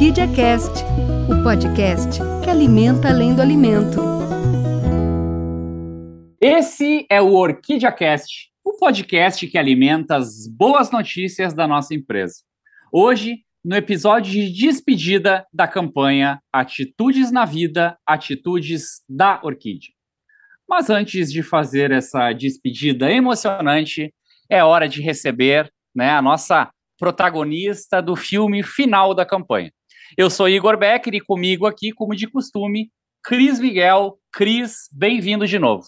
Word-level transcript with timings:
Orquídea 0.00 0.28
Cast, 0.34 0.82
o 1.28 1.42
podcast 1.42 2.20
que 2.42 2.48
alimenta 2.48 3.08
além 3.10 3.34
do 3.34 3.42
alimento. 3.42 4.00
Esse 6.40 7.04
é 7.10 7.20
o 7.20 7.34
Orquídea 7.34 7.92
Cast, 7.92 8.50
o 8.64 8.78
podcast 8.78 9.46
que 9.46 9.58
alimenta 9.58 10.16
as 10.16 10.46
boas 10.46 10.90
notícias 10.90 11.52
da 11.52 11.68
nossa 11.68 11.94
empresa. 11.94 12.36
Hoje, 12.90 13.44
no 13.62 13.76
episódio 13.76 14.32
de 14.32 14.50
despedida 14.50 15.46
da 15.52 15.68
campanha 15.68 16.40
Atitudes 16.50 17.30
na 17.30 17.44
Vida, 17.44 17.98
Atitudes 18.06 19.02
da 19.06 19.38
Orquídea. 19.44 19.90
Mas 20.66 20.88
antes 20.88 21.30
de 21.30 21.42
fazer 21.42 21.90
essa 21.90 22.32
despedida 22.32 23.12
emocionante, 23.12 24.14
é 24.48 24.64
hora 24.64 24.88
de 24.88 25.02
receber 25.02 25.70
né, 25.94 26.08
a 26.08 26.22
nossa 26.22 26.70
protagonista 26.98 28.00
do 28.00 28.16
filme 28.16 28.62
final 28.62 29.12
da 29.12 29.26
campanha. 29.26 29.70
Eu 30.18 30.28
sou 30.28 30.48
Igor 30.48 30.76
Becker 30.76 31.14
e 31.14 31.20
comigo 31.20 31.66
aqui, 31.66 31.92
como 31.92 32.16
de 32.16 32.26
costume, 32.26 32.90
Cris 33.22 33.60
Miguel. 33.60 34.18
Cris, 34.32 34.88
bem-vindo 34.90 35.46
de 35.46 35.58
novo. 35.58 35.84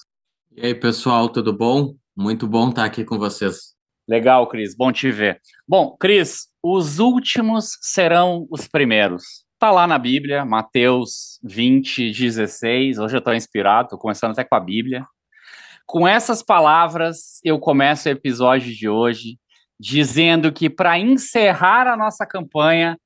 E 0.57 0.65
aí, 0.65 0.75
pessoal, 0.75 1.29
tudo 1.29 1.53
bom? 1.53 1.93
Muito 2.17 2.47
bom 2.47 2.69
estar 2.69 2.85
aqui 2.85 3.05
com 3.05 3.19
vocês. 3.19 3.75
Legal, 4.09 4.47
Cris, 4.47 4.77
bom 4.77 4.93
te 4.93 5.11
ver. 5.11 5.41
Bom, 5.67 5.97
Cris, 5.99 6.47
os 6.63 7.01
últimos 7.01 7.77
serão 7.81 8.47
os 8.49 8.69
primeiros. 8.69 9.25
Está 9.55 9.73
lá 9.73 9.89
na 9.89 9.99
Bíblia, 9.99 10.45
Mateus 10.45 11.41
20, 11.43 12.13
16. 12.13 12.99
Hoje 12.99 13.17
eu 13.17 13.19
estou 13.19 13.35
inspirado, 13.35 13.87
estou 13.87 13.99
começando 13.99 14.33
até 14.33 14.45
com 14.45 14.55
a 14.55 14.61
Bíblia. 14.61 15.05
Com 15.85 16.07
essas 16.07 16.43
palavras, 16.43 17.41
eu 17.45 17.59
começo 17.59 18.09
o 18.09 18.13
episódio 18.13 18.73
de 18.73 18.89
hoje 18.89 19.37
dizendo 19.81 20.53
que 20.53 20.71
para 20.71 20.97
encerrar 20.97 21.89
a 21.89 21.97
nossa 21.97 22.25
campanha, 22.25 22.97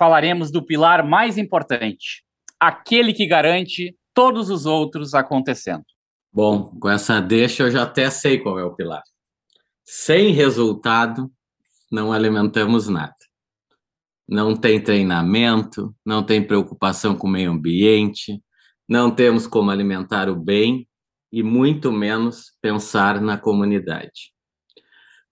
falaremos 0.00 0.50
do 0.50 0.64
pilar 0.64 1.06
mais 1.06 1.36
importante, 1.36 2.24
aquele 2.58 3.12
que 3.12 3.26
garante 3.26 3.94
todos 4.14 4.48
os 4.48 4.64
outros 4.64 5.12
acontecendo. 5.12 5.84
Bom, 6.32 6.70
com 6.80 6.88
essa 6.88 7.20
deixa 7.20 7.64
eu 7.64 7.70
já 7.70 7.82
até 7.82 8.08
sei 8.08 8.38
qual 8.38 8.58
é 8.58 8.64
o 8.64 8.74
pilar. 8.74 9.02
Sem 9.84 10.32
resultado, 10.32 11.30
não 11.92 12.14
alimentamos 12.14 12.88
nada. 12.88 13.14
Não 14.26 14.56
tem 14.56 14.82
treinamento, 14.82 15.94
não 16.02 16.22
tem 16.22 16.42
preocupação 16.42 17.14
com 17.14 17.26
o 17.26 17.30
meio 17.30 17.50
ambiente, 17.50 18.42
não 18.88 19.10
temos 19.10 19.46
como 19.46 19.70
alimentar 19.70 20.30
o 20.30 20.36
bem 20.36 20.88
e 21.30 21.42
muito 21.42 21.92
menos 21.92 22.52
pensar 22.62 23.20
na 23.20 23.36
comunidade. 23.36 24.32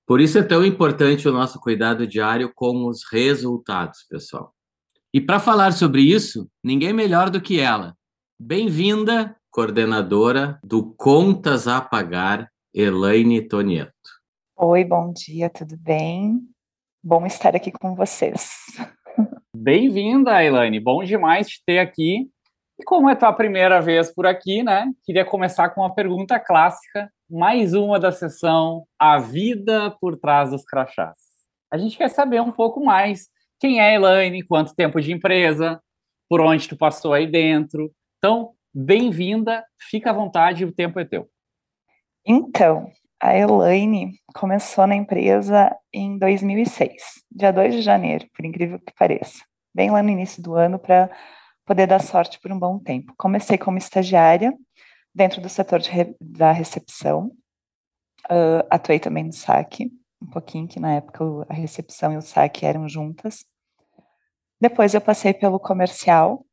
Por 0.07 0.21
isso 0.21 0.37
é 0.37 0.43
tão 0.43 0.63
importante 0.63 1.27
o 1.27 1.33
nosso 1.33 1.59
cuidado 1.59 2.07
diário 2.07 2.53
com 2.55 2.87
os 2.87 3.03
resultados, 3.11 4.05
pessoal. 4.11 4.55
E 5.13 5.23
para 5.23 5.41
falar 5.41 5.73
sobre 5.73 6.03
isso, 6.03 6.51
ninguém 6.63 6.93
melhor 6.93 7.31
do 7.31 7.41
que 7.41 7.59
ela. 7.59 7.97
Bem-vinda, 8.39 9.35
coordenadora 9.51 10.61
do 10.63 10.93
Contas 10.99 11.67
a 11.67 11.81
Pagar, 11.81 12.51
Elaine 12.75 13.41
Tonieto. 13.41 13.91
Oi, 14.55 14.85
bom 14.85 15.11
dia, 15.15 15.49
tudo 15.49 15.79
bem? 15.79 16.41
Bom 17.03 17.25
estar 17.25 17.57
aqui 17.57 17.73
com 17.73 17.95
vocês. 17.95 18.51
Bem-vinda, 19.57 20.45
Elaine. 20.45 20.79
Bom 20.79 21.03
demais 21.03 21.49
te 21.49 21.63
ter 21.65 21.79
aqui. 21.79 22.29
E 22.79 22.85
como 22.85 23.09
é 23.09 23.15
tua 23.15 23.33
primeira 23.33 23.81
vez 23.81 24.13
por 24.13 24.27
aqui, 24.27 24.63
né? 24.63 24.93
Queria 25.05 25.25
começar 25.25 25.71
com 25.71 25.81
uma 25.81 25.95
pergunta 25.95 26.39
clássica 26.39 27.11
mais 27.31 27.73
uma 27.73 27.99
da 27.99 28.13
sessão 28.13 28.85
A 28.99 29.19
Vida 29.19 29.91
por 30.03 30.19
Trás 30.19 30.51
dos 30.51 30.65
Crachás. 30.67 31.17
A 31.73 31.79
gente 31.79 31.97
quer 31.97 32.11
saber 32.11 32.43
um 32.43 32.53
pouco 32.53 32.85
mais 32.85 33.31
quem 33.59 33.81
é 33.81 33.91
a 33.91 33.95
Elaine, 33.95 34.43
quanto 34.43 34.75
tempo 34.75 35.01
de 35.01 35.13
empresa, 35.13 35.83
por 36.29 36.41
onde 36.41 36.69
tu 36.69 36.77
passou 36.77 37.13
aí 37.13 37.27
dentro. 37.27 37.93
Então, 38.19 38.53
bem-vinda, 38.73 39.65
fica 39.91 40.11
à 40.11 40.13
vontade, 40.13 40.65
o 40.65 40.73
tempo 40.73 41.01
é 41.01 41.05
teu. 41.05 41.29
Então, 42.25 42.91
a 43.21 43.37
Elaine 43.37 44.13
começou 44.35 44.87
na 44.87 44.95
empresa 44.95 45.75
em 45.93 46.19
2006, 46.19 47.25
dia 47.31 47.53
2 47.53 47.75
de 47.75 47.83
janeiro, 47.83 48.27
por 48.35 48.45
incrível 48.45 48.79
que 48.79 48.93
pareça. 48.97 49.43
Bem 49.75 49.91
lá 49.91 50.03
no 50.03 50.11
início 50.11 50.43
do 50.43 50.55
ano 50.55 50.79
para 50.79 51.11
poder 51.67 51.87
dar 51.87 52.01
sorte 52.01 52.39
por 52.41 52.53
um 52.53 52.59
bom 52.59 52.79
tempo. 52.79 53.13
Comecei 53.17 53.59
como 53.59 53.77
estagiária 53.77 54.55
dentro 55.15 55.41
do 55.41 55.49
setor 55.49 55.81
de, 55.81 55.91
da 56.21 56.53
recepção. 56.53 57.33
Uh, 58.31 58.63
atuei 58.71 59.01
também 59.01 59.25
no 59.25 59.33
saque, 59.33 59.91
um 60.21 60.27
pouquinho, 60.27 60.69
que 60.69 60.81
na 60.81 60.95
época 60.95 61.25
a 61.49 61.55
recepção 61.55 62.13
e 62.13 62.17
o 62.17 62.23
saque 62.23 62.67
eram 62.67 62.89
juntas. 62.89 63.45
Depois 64.61 64.95
eu 64.95 65.01
passei 65.01 65.33
pelo 65.33 65.61
comercial, 65.61 66.45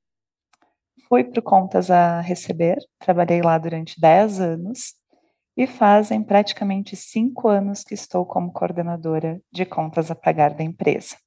fui 1.08 1.24
para 1.24 1.42
contas 1.42 1.90
a 1.90 2.22
receber, 2.22 2.78
trabalhei 3.00 3.42
lá 3.42 3.58
durante 3.58 4.00
10 4.00 4.40
anos 4.40 4.94
e 5.58 5.66
fazem 5.66 6.22
praticamente 6.22 6.96
cinco 6.96 7.48
anos 7.48 7.84
que 7.84 7.94
estou 7.94 8.25
como 8.25 8.52
coordenadora 8.52 9.42
de 9.52 9.66
contas 9.66 10.12
a 10.12 10.16
pagar 10.16 10.54
da 10.54 10.64
empresa. 10.64 11.18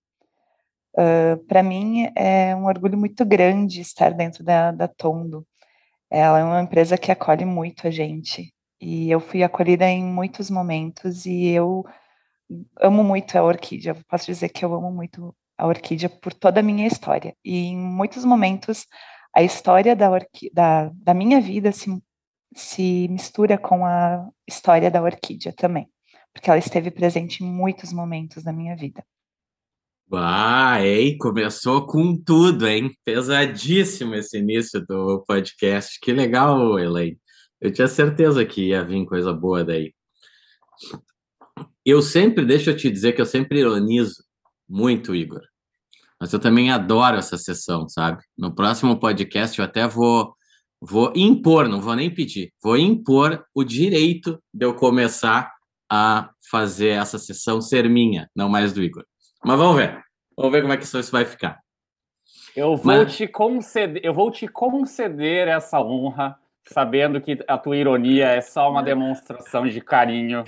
Uh, 0.94 1.38
para 1.46 1.62
mim 1.62 2.10
é 2.16 2.54
um 2.56 2.66
orgulho 2.66 2.98
muito 2.98 3.24
grande 3.24 3.80
estar 3.80 4.12
dentro 4.12 4.44
da, 4.44 4.72
da 4.72 4.88
Tondo, 4.88 5.46
ela 6.10 6.38
é 6.38 6.44
uma 6.44 6.62
empresa 6.62 6.96
que 6.96 7.12
acolhe 7.12 7.44
muito 7.44 7.86
a 7.86 7.90
gente. 7.90 8.52
E 8.80 9.10
eu 9.10 9.20
fui 9.20 9.42
acolhida 9.42 9.86
em 9.86 10.04
muitos 10.04 10.50
momentos 10.50 11.26
e 11.26 11.48
eu 11.48 11.84
amo 12.80 13.04
muito 13.04 13.36
a 13.36 13.42
orquídea. 13.42 13.96
Posso 14.08 14.26
dizer 14.26 14.48
que 14.48 14.64
eu 14.64 14.74
amo 14.74 14.90
muito 14.90 15.34
a 15.56 15.66
orquídea 15.66 16.08
por 16.08 16.32
toda 16.32 16.60
a 16.60 16.62
minha 16.62 16.86
história. 16.86 17.34
E 17.44 17.66
em 17.66 17.76
muitos 17.76 18.24
momentos 18.24 18.86
a 19.34 19.42
história 19.42 19.94
da, 19.94 20.08
da, 20.52 20.90
da 20.94 21.14
minha 21.14 21.40
vida 21.40 21.72
se, 21.72 21.90
se 22.54 23.08
mistura 23.08 23.58
com 23.58 23.84
a 23.84 24.28
história 24.48 24.90
da 24.90 25.02
orquídea 25.02 25.52
também, 25.52 25.88
porque 26.32 26.48
ela 26.50 26.58
esteve 26.58 26.90
presente 26.90 27.44
em 27.44 27.46
muitos 27.46 27.92
momentos 27.92 28.42
da 28.42 28.52
minha 28.52 28.74
vida. 28.76 29.04
Hein? 30.82 31.18
Começou 31.18 31.86
com 31.86 32.16
tudo, 32.16 32.66
hein? 32.66 32.96
Pesadíssimo 33.04 34.14
esse 34.14 34.38
início 34.38 34.84
do 34.86 35.22
podcast. 35.26 36.00
Que 36.00 36.12
legal, 36.12 36.78
Elaine. 36.78 37.20
Eu 37.60 37.70
tinha 37.70 37.86
certeza 37.86 38.44
que 38.46 38.68
ia 38.68 38.84
vir 38.84 39.04
coisa 39.04 39.34
boa 39.34 39.62
daí. 39.62 39.92
Eu 41.90 42.02
sempre, 42.02 42.44
deixa 42.44 42.72
eu 42.72 42.76
te 42.76 42.90
dizer 42.90 43.14
que 43.14 43.20
eu 43.22 43.24
sempre 43.24 43.60
ironizo 43.60 44.22
muito, 44.68 45.14
Igor. 45.14 45.40
Mas 46.20 46.30
eu 46.30 46.38
também 46.38 46.70
adoro 46.70 47.16
essa 47.16 47.38
sessão, 47.38 47.88
sabe? 47.88 48.22
No 48.36 48.54
próximo 48.54 49.00
podcast 49.00 49.58
eu 49.58 49.64
até 49.64 49.88
vou 49.88 50.34
vou 50.78 51.10
impor, 51.16 51.66
não 51.66 51.80
vou 51.80 51.96
nem 51.96 52.12
pedir, 52.12 52.52
vou 52.62 52.76
impor 52.76 53.42
o 53.54 53.64
direito 53.64 54.38
de 54.52 54.66
eu 54.66 54.74
começar 54.74 55.50
a 55.90 56.28
fazer 56.50 56.90
essa 56.90 57.18
sessão 57.18 57.58
ser 57.58 57.88
minha, 57.88 58.28
não 58.36 58.50
mais 58.50 58.74
do 58.74 58.82
Igor. 58.82 59.06
Mas 59.42 59.56
vamos 59.58 59.76
ver. 59.76 59.98
Vamos 60.36 60.52
ver 60.52 60.60
como 60.60 60.74
é 60.74 60.76
que 60.76 60.84
isso 60.84 61.10
vai 61.10 61.24
ficar. 61.24 61.58
Eu 62.54 62.76
vou, 62.76 62.84
Mas... 62.84 63.16
te 63.16 63.26
conceder, 63.26 64.04
eu 64.04 64.12
vou 64.12 64.30
te 64.30 64.46
conceder 64.46 65.48
essa 65.48 65.80
honra, 65.80 66.36
sabendo 66.66 67.18
que 67.18 67.42
a 67.48 67.56
tua 67.56 67.78
ironia 67.78 68.26
é 68.26 68.42
só 68.42 68.70
uma 68.70 68.82
demonstração 68.84 69.66
de 69.66 69.80
carinho 69.80 70.44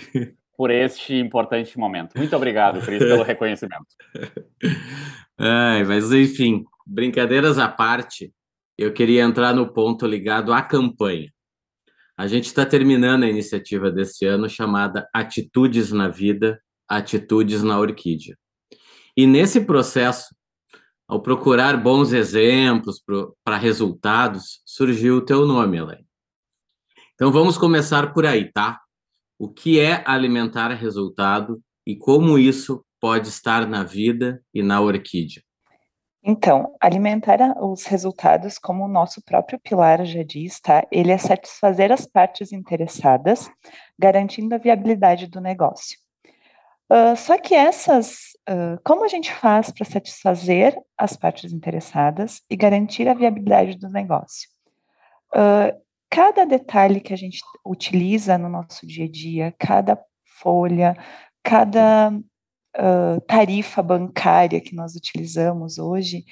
por 0.61 0.71
este 0.71 1.15
importante 1.15 1.79
momento. 1.79 2.19
Muito 2.19 2.37
obrigado, 2.37 2.83
Cris, 2.83 2.99
pelo 2.99 3.23
reconhecimento. 3.25 3.87
Ai, 5.39 5.83
mas 5.85 6.13
enfim, 6.13 6.67
brincadeiras 6.87 7.59
à 7.59 7.67
parte, 7.67 8.31
eu 8.77 8.93
queria 8.93 9.23
entrar 9.23 9.55
no 9.55 9.73
ponto 9.73 10.07
ligado 10.07 10.53
à 10.53 10.61
campanha. 10.61 11.33
A 12.15 12.27
gente 12.27 12.45
está 12.45 12.67
terminando 12.67 13.23
a 13.23 13.31
iniciativa 13.31 13.91
desse 13.91 14.27
ano 14.27 14.51
chamada 14.51 15.09
Atitudes 15.15 15.93
na 15.93 16.09
Vida, 16.09 16.61
Atitudes 16.87 17.63
na 17.63 17.81
Orquídea. 17.81 18.37
E 19.17 19.27
nesse 19.27 19.63
processo, 19.63 20.27
ao 21.09 21.23
procurar 21.23 21.75
bons 21.79 22.13
exemplos 22.13 23.03
para 23.43 23.57
resultados, 23.57 24.61
surgiu 24.67 25.17
o 25.17 25.25
teu 25.25 25.47
nome, 25.47 25.79
Elaine. 25.79 26.07
Então 27.15 27.33
vamos 27.33 27.57
começar 27.57 28.13
por 28.13 28.27
aí, 28.27 28.53
tá? 28.53 28.79
O 29.41 29.49
que 29.49 29.81
é 29.81 30.05
alimentar 30.05 30.69
resultado 30.75 31.63
e 31.87 31.97
como 31.97 32.39
isso 32.39 32.85
pode 33.01 33.29
estar 33.29 33.67
na 33.67 33.83
vida 33.83 34.45
e 34.53 34.63
na 34.63 34.83
orquídea? 34.83 35.43
Então, 36.23 36.77
alimentar 36.79 37.39
os 37.59 37.87
resultados, 37.87 38.59
como 38.59 38.85
o 38.85 38.89
nosso 38.89 39.23
próprio 39.25 39.59
pilar 39.59 40.05
já 40.05 40.23
diz, 40.23 40.61
tá? 40.61 40.87
Ele 40.93 41.11
é 41.11 41.17
satisfazer 41.17 41.91
as 41.91 42.05
partes 42.05 42.53
interessadas, 42.53 43.51
garantindo 43.99 44.55
a 44.55 44.59
viabilidade 44.59 45.27
do 45.27 45.41
negócio. 45.41 45.97
Uh, 46.93 47.17
só 47.17 47.39
que 47.39 47.55
essas, 47.55 48.33
uh, 48.47 48.79
como 48.85 49.07
a 49.07 49.09
gente 49.09 49.33
faz 49.33 49.71
para 49.71 49.87
satisfazer 49.87 50.77
as 50.99 51.17
partes 51.17 51.51
interessadas 51.51 52.43
e 52.51 52.57
garantir 52.57 53.09
a 53.09 53.15
viabilidade 53.15 53.79
do 53.79 53.89
negócio? 53.89 54.51
Uh, 55.35 55.73
cada 56.11 56.45
detalhe 56.45 57.01
que 57.01 57.15
a 57.15 57.17
gente 57.17 57.41
utiliza 57.65 58.37
no 58.37 58.49
nosso 58.49 58.87
dia 58.87 59.05
a 59.05 59.11
dia, 59.11 59.55
cada 59.59 59.99
folha, 60.41 60.97
cada 61.43 62.13
tarifa 63.27 63.83
bancária 63.83 64.61
que 64.61 64.75
nós 64.75 64.95
utilizamos 64.95 65.79
hoje, 65.79 66.25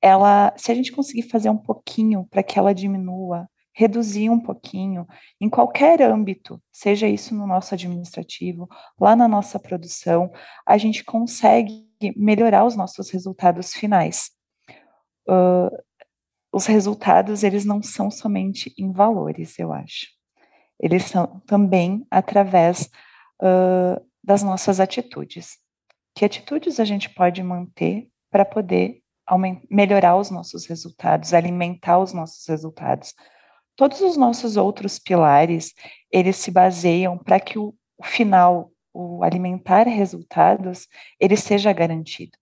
ela, 0.00 0.52
se 0.56 0.70
a 0.70 0.74
gente 0.74 0.92
conseguir 0.92 1.22
fazer 1.22 1.50
um 1.50 1.56
pouquinho 1.56 2.26
para 2.30 2.42
que 2.42 2.58
ela 2.58 2.74
diminua, 2.74 3.48
reduzir 3.72 4.28
um 4.28 4.40
pouquinho 4.40 5.06
em 5.40 5.48
qualquer 5.48 6.02
âmbito, 6.02 6.60
seja 6.72 7.06
isso 7.06 7.34
no 7.34 7.46
nosso 7.46 7.74
administrativo, 7.74 8.68
lá 9.00 9.14
na 9.14 9.28
nossa 9.28 9.58
produção, 9.58 10.30
a 10.66 10.76
gente 10.76 11.04
consegue 11.04 11.86
melhorar 12.16 12.64
os 12.64 12.76
nossos 12.76 13.10
resultados 13.10 13.72
finais. 13.72 14.30
Uh, 15.28 15.70
os 16.52 16.66
resultados, 16.66 17.42
eles 17.42 17.64
não 17.64 17.82
são 17.82 18.10
somente 18.10 18.72
em 18.78 18.92
valores, 18.92 19.58
eu 19.58 19.72
acho. 19.72 20.06
Eles 20.80 21.04
são 21.04 21.40
também 21.46 22.06
através 22.10 22.90
uh, 23.42 24.04
das 24.22 24.42
nossas 24.42 24.80
atitudes. 24.80 25.58
Que 26.14 26.24
atitudes 26.24 26.80
a 26.80 26.84
gente 26.84 27.10
pode 27.10 27.42
manter 27.42 28.08
para 28.30 28.44
poder 28.44 29.02
melhorar 29.70 30.16
os 30.16 30.30
nossos 30.30 30.66
resultados, 30.66 31.34
alimentar 31.34 31.98
os 31.98 32.12
nossos 32.12 32.46
resultados. 32.46 33.14
Todos 33.76 34.00
os 34.00 34.16
nossos 34.16 34.56
outros 34.56 34.98
pilares, 34.98 35.74
eles 36.10 36.36
se 36.36 36.50
baseiam 36.50 37.18
para 37.18 37.38
que 37.38 37.58
o, 37.58 37.74
o 37.98 38.04
final, 38.04 38.72
o 38.92 39.22
alimentar 39.22 39.86
resultados, 39.86 40.88
ele 41.20 41.36
seja 41.36 41.72
garantido. 41.72 42.36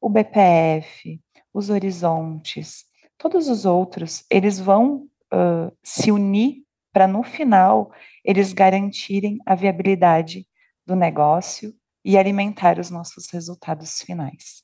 O 0.00 0.08
BPF, 0.08 1.20
os 1.52 1.70
horizontes, 1.70 2.87
todos 3.18 3.48
os 3.48 3.64
outros, 3.64 4.24
eles 4.30 4.58
vão 4.58 5.08
uh, 5.32 5.70
se 5.82 6.10
unir 6.10 6.62
para 6.92 7.06
no 7.06 7.22
final 7.22 7.92
eles 8.24 8.52
garantirem 8.52 9.38
a 9.44 9.54
viabilidade 9.54 10.46
do 10.86 10.96
negócio 10.96 11.74
e 12.04 12.16
alimentar 12.16 12.78
os 12.78 12.90
nossos 12.90 13.30
resultados 13.30 14.00
finais. 14.00 14.62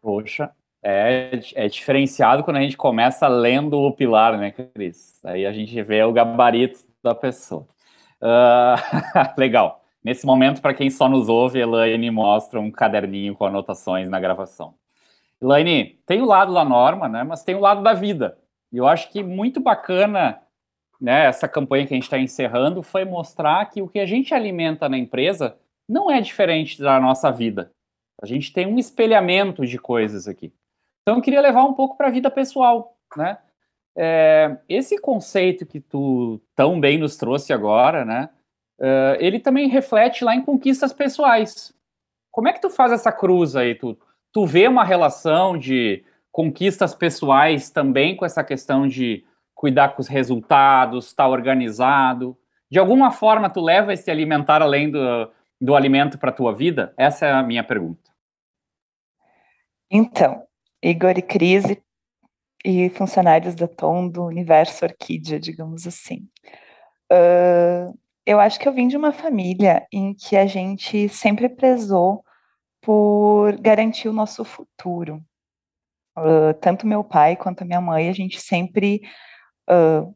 Poxa, 0.00 0.50
é, 0.82 1.38
é 1.54 1.68
diferenciado 1.68 2.42
quando 2.42 2.56
a 2.56 2.62
gente 2.62 2.76
começa 2.76 3.28
lendo 3.28 3.78
o 3.78 3.92
pilar, 3.92 4.38
né, 4.38 4.50
Cris? 4.50 5.20
Aí 5.24 5.46
a 5.46 5.52
gente 5.52 5.80
vê 5.82 6.02
o 6.02 6.12
gabarito 6.12 6.80
da 7.02 7.14
pessoa. 7.14 7.66
Uh, 8.20 8.76
legal. 9.38 9.84
Nesse 10.02 10.24
momento, 10.24 10.62
para 10.62 10.72
quem 10.72 10.88
só 10.88 11.08
nos 11.08 11.28
ouve, 11.28 11.60
Elaine 11.60 12.10
mostra 12.10 12.58
um 12.58 12.70
caderninho 12.70 13.34
com 13.34 13.44
anotações 13.44 14.08
na 14.08 14.18
gravação. 14.18 14.74
Elaine, 15.42 15.98
tem 16.06 16.20
o 16.20 16.26
lado 16.26 16.52
da 16.52 16.64
norma, 16.64 17.08
né? 17.08 17.22
Mas 17.22 17.42
tem 17.42 17.54
o 17.54 17.60
lado 17.60 17.82
da 17.82 17.92
vida. 17.92 18.38
E 18.72 18.76
eu 18.76 18.86
acho 18.86 19.10
que 19.10 19.22
muito 19.22 19.60
bacana, 19.60 20.40
né? 21.00 21.26
Essa 21.26 21.48
campanha 21.48 21.86
que 21.86 21.94
a 21.94 21.96
gente 21.96 22.04
está 22.04 22.18
encerrando 22.18 22.82
foi 22.82 23.04
mostrar 23.04 23.68
que 23.70 23.80
o 23.80 23.88
que 23.88 23.98
a 23.98 24.06
gente 24.06 24.34
alimenta 24.34 24.88
na 24.88 24.98
empresa 24.98 25.56
não 25.88 26.10
é 26.10 26.20
diferente 26.20 26.80
da 26.80 27.00
nossa 27.00 27.30
vida. 27.30 27.72
A 28.22 28.26
gente 28.26 28.52
tem 28.52 28.66
um 28.66 28.78
espelhamento 28.78 29.66
de 29.66 29.78
coisas 29.78 30.28
aqui. 30.28 30.52
Então 31.02 31.16
eu 31.16 31.22
queria 31.22 31.40
levar 31.40 31.64
um 31.64 31.74
pouco 31.74 31.96
para 31.96 32.08
a 32.08 32.10
vida 32.12 32.30
pessoal, 32.30 32.96
né? 33.16 33.38
É, 33.96 34.56
esse 34.68 34.98
conceito 35.00 35.66
que 35.66 35.80
tu 35.80 36.40
tão 36.54 36.78
bem 36.78 36.98
nos 36.98 37.16
trouxe 37.16 37.52
agora, 37.52 38.04
né? 38.04 38.30
Uh, 38.78 39.16
ele 39.18 39.38
também 39.38 39.68
reflete 39.68 40.24
lá 40.24 40.34
em 40.34 40.42
conquistas 40.42 40.92
pessoais. 40.92 41.74
Como 42.30 42.48
é 42.48 42.52
que 42.52 42.62
tu 42.62 42.70
faz 42.70 42.92
essa 42.92 43.12
cruz 43.12 43.54
aí? 43.54 43.74
Tu, 43.74 43.98
tu 44.32 44.46
vê 44.46 44.68
uma 44.68 44.84
relação 44.84 45.56
de 45.58 46.04
conquistas 46.30 46.94
pessoais 46.94 47.70
também 47.70 48.16
com 48.16 48.24
essa 48.24 48.44
questão 48.44 48.86
de 48.86 49.24
cuidar 49.54 49.90
com 49.90 50.00
os 50.00 50.08
resultados, 50.08 51.06
estar 51.06 51.24
tá 51.24 51.28
organizado? 51.28 52.36
De 52.70 52.78
alguma 52.78 53.10
forma, 53.10 53.50
tu 53.50 53.60
leva 53.60 53.92
esse 53.92 54.10
alimentar 54.10 54.62
além 54.62 54.90
do, 54.90 55.30
do 55.60 55.74
alimento 55.74 56.18
para 56.18 56.30
a 56.30 56.34
tua 56.34 56.54
vida? 56.54 56.94
Essa 56.96 57.26
é 57.26 57.32
a 57.32 57.42
minha 57.42 57.64
pergunta. 57.64 58.10
Então, 59.90 60.44
Igor 60.82 61.18
e 61.18 61.22
Cris 61.22 61.64
e 62.64 62.88
funcionários 62.90 63.54
da 63.54 63.66
Tom 63.66 64.08
do 64.08 64.24
universo 64.24 64.84
Orquídea, 64.84 65.40
digamos 65.40 65.86
assim. 65.86 66.28
Uh, 67.12 67.98
eu 68.24 68.38
acho 68.38 68.60
que 68.60 68.68
eu 68.68 68.72
vim 68.72 68.86
de 68.86 68.96
uma 68.96 69.12
família 69.12 69.86
em 69.92 70.14
que 70.14 70.36
a 70.36 70.46
gente 70.46 71.08
sempre 71.08 71.48
prezou 71.48 72.24
por 72.80 73.56
garantir 73.60 74.08
o 74.08 74.12
nosso 74.12 74.44
futuro. 74.44 75.22
Uh, 76.18 76.52
tanto 76.60 76.86
meu 76.86 77.04
pai 77.04 77.36
quanto 77.36 77.64
minha 77.64 77.80
mãe, 77.80 78.08
a 78.08 78.12
gente 78.12 78.40
sempre 78.40 79.00
uh, 79.68 80.14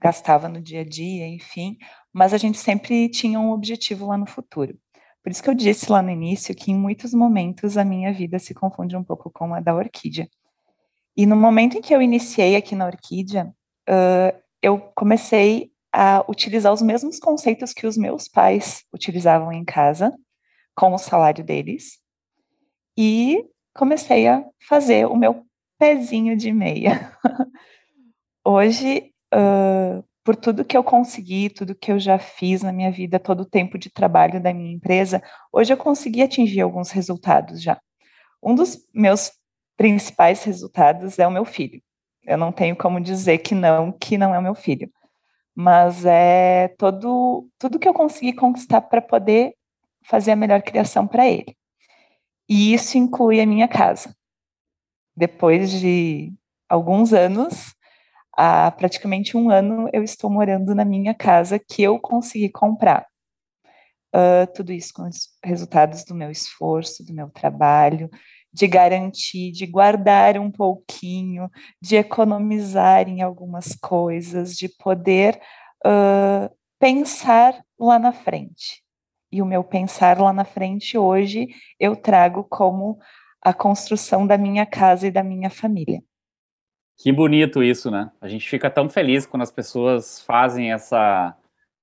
gastava 0.00 0.48
no 0.48 0.60
dia 0.60 0.82
a 0.82 0.84
dia, 0.84 1.26
enfim, 1.26 1.76
mas 2.12 2.32
a 2.32 2.38
gente 2.38 2.58
sempre 2.58 3.08
tinha 3.08 3.40
um 3.40 3.50
objetivo 3.50 4.06
lá 4.06 4.16
no 4.16 4.26
futuro. 4.26 4.78
Por 5.22 5.30
isso 5.30 5.42
que 5.42 5.50
eu 5.50 5.54
disse 5.54 5.90
lá 5.90 6.02
no 6.02 6.10
início 6.10 6.54
que 6.54 6.70
em 6.70 6.76
muitos 6.76 7.12
momentos 7.12 7.76
a 7.76 7.84
minha 7.84 8.12
vida 8.12 8.38
se 8.38 8.54
confunde 8.54 8.96
um 8.96 9.02
pouco 9.02 9.30
com 9.30 9.54
a 9.54 9.60
da 9.60 9.74
orquídea. 9.74 10.28
E 11.16 11.26
no 11.26 11.34
momento 11.34 11.78
em 11.78 11.80
que 11.80 11.94
eu 11.94 12.00
iniciei 12.00 12.54
aqui 12.54 12.74
na 12.76 12.86
orquídea, 12.86 13.52
uh, 13.88 14.38
eu 14.62 14.78
comecei 14.94 15.72
a 15.92 16.24
utilizar 16.28 16.72
os 16.72 16.82
mesmos 16.82 17.18
conceitos 17.18 17.72
que 17.72 17.86
os 17.86 17.96
meus 17.96 18.28
pais 18.28 18.84
utilizavam 18.92 19.50
em 19.50 19.64
casa, 19.64 20.12
com 20.76 20.94
o 20.94 20.98
salário 20.98 21.42
deles, 21.42 21.98
e 22.96 23.44
comecei 23.74 24.28
a 24.28 24.44
fazer 24.68 25.06
o 25.06 25.16
meu 25.16 25.44
pezinho 25.78 26.36
de 26.36 26.52
meia. 26.52 27.12
Hoje, 28.44 29.12
uh, 29.34 30.04
por 30.26 30.34
tudo 30.34 30.64
que 30.64 30.76
eu 30.76 30.82
consegui, 30.82 31.48
tudo 31.50 31.74
que 31.74 31.92
eu 31.92 31.98
já 31.98 32.18
fiz 32.18 32.62
na 32.62 32.72
minha 32.72 32.90
vida, 32.90 33.18
todo 33.18 33.40
o 33.40 33.48
tempo 33.48 33.78
de 33.78 33.88
trabalho 33.88 34.42
da 34.42 34.52
minha 34.52 34.72
empresa, 34.72 35.22
hoje 35.52 35.72
eu 35.72 35.76
consegui 35.76 36.20
atingir 36.20 36.62
alguns 36.62 36.90
resultados 36.90 37.62
já. 37.62 37.80
Um 38.42 38.52
dos 38.52 38.76
meus 38.92 39.30
principais 39.76 40.42
resultados 40.42 41.20
é 41.20 41.26
o 41.26 41.30
meu 41.30 41.44
filho. 41.44 41.80
Eu 42.24 42.36
não 42.36 42.50
tenho 42.50 42.74
como 42.74 43.00
dizer 43.00 43.38
que 43.38 43.54
não, 43.54 43.92
que 43.92 44.18
não 44.18 44.34
é 44.34 44.38
o 44.38 44.42
meu 44.42 44.54
filho. 44.56 44.90
Mas 45.54 46.04
é 46.04 46.74
todo 46.76 47.48
tudo 47.56 47.78
que 47.78 47.88
eu 47.88 47.94
consegui 47.94 48.32
conquistar 48.32 48.80
para 48.80 49.00
poder 49.00 49.54
fazer 50.08 50.32
a 50.32 50.36
melhor 50.36 50.62
criação 50.62 51.06
para 51.06 51.28
ele. 51.28 51.56
E 52.48 52.72
isso 52.72 52.96
inclui 52.96 53.40
a 53.40 53.46
minha 53.46 53.66
casa. 53.66 54.14
Depois 55.16 55.70
de 55.70 56.32
alguns 56.68 57.12
anos, 57.12 57.74
há 58.36 58.70
praticamente 58.70 59.36
um 59.36 59.50
ano 59.50 59.88
eu 59.92 60.02
estou 60.02 60.30
morando 60.30 60.74
na 60.74 60.84
minha 60.84 61.14
casa 61.14 61.58
que 61.58 61.82
eu 61.82 61.98
consegui 61.98 62.48
comprar. 62.48 63.06
Uh, 64.14 64.46
tudo 64.54 64.72
isso 64.72 64.92
com 64.94 65.02
os 65.02 65.28
resultados 65.44 66.04
do 66.04 66.14
meu 66.14 66.30
esforço, 66.30 67.04
do 67.04 67.12
meu 67.12 67.28
trabalho, 67.28 68.08
de 68.52 68.66
garantir, 68.66 69.52
de 69.52 69.66
guardar 69.66 70.38
um 70.38 70.50
pouquinho, 70.50 71.50
de 71.82 71.96
economizar 71.96 73.08
em 73.08 73.20
algumas 73.20 73.74
coisas, 73.74 74.56
de 74.56 74.68
poder 74.68 75.38
uh, 75.84 76.50
pensar 76.78 77.62
lá 77.78 77.98
na 77.98 78.12
frente. 78.12 78.85
E 79.36 79.42
o 79.42 79.44
meu 79.44 79.62
pensar 79.62 80.18
lá 80.18 80.32
na 80.32 80.46
frente 80.46 80.96
hoje 80.96 81.48
eu 81.78 81.94
trago 81.94 82.42
como 82.42 82.98
a 83.42 83.52
construção 83.52 84.26
da 84.26 84.38
minha 84.38 84.64
casa 84.64 85.08
e 85.08 85.10
da 85.10 85.22
minha 85.22 85.50
família. 85.50 86.02
Que 86.96 87.12
bonito 87.12 87.62
isso, 87.62 87.90
né? 87.90 88.10
A 88.18 88.28
gente 88.28 88.48
fica 88.48 88.70
tão 88.70 88.88
feliz 88.88 89.26
quando 89.26 89.42
as 89.42 89.50
pessoas 89.50 90.22
fazem 90.22 90.72
essa 90.72 91.36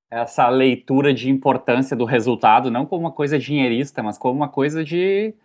essa 0.10 0.50
leitura 0.50 1.14
de 1.14 1.30
importância 1.30 1.96
do 1.96 2.06
resultado, 2.06 2.72
não 2.72 2.88
como 2.88 3.04
uma 3.04 3.12
coisa 3.12 3.38
dinheirista, 3.38 4.02
mas 4.02 4.18
como 4.18 4.36
uma 4.36 4.50
coisa 4.50 4.84
de 4.84 5.36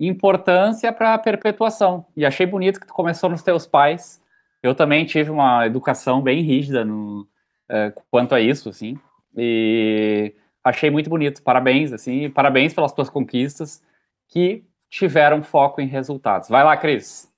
importância 0.00 0.90
para 0.90 1.12
a 1.12 1.18
perpetuação. 1.18 2.06
E 2.16 2.24
achei 2.24 2.46
bonito 2.46 2.80
que 2.80 2.86
tu 2.86 2.94
começou 2.94 3.28
nos 3.28 3.42
teus 3.42 3.66
pais. 3.66 4.22
Eu 4.62 4.74
também 4.74 5.04
tive 5.04 5.30
uma 5.30 5.66
educação 5.66 6.22
bem 6.22 6.42
rígida 6.42 6.82
no, 6.82 7.28
uh, 7.70 8.02
quanto 8.10 8.34
a 8.34 8.40
isso, 8.40 8.70
assim. 8.70 8.98
E 9.36 10.34
achei 10.68 10.90
muito 10.90 11.10
bonito. 11.10 11.42
Parabéns, 11.42 11.92
assim, 11.92 12.30
parabéns 12.30 12.72
pelas 12.72 12.92
tuas 12.92 13.08
conquistas 13.08 13.82
que 14.28 14.64
tiveram 14.90 15.42
foco 15.42 15.80
em 15.80 15.86
resultados. 15.86 16.48
Vai 16.48 16.64
lá, 16.64 16.76
Cris. 16.76 17.28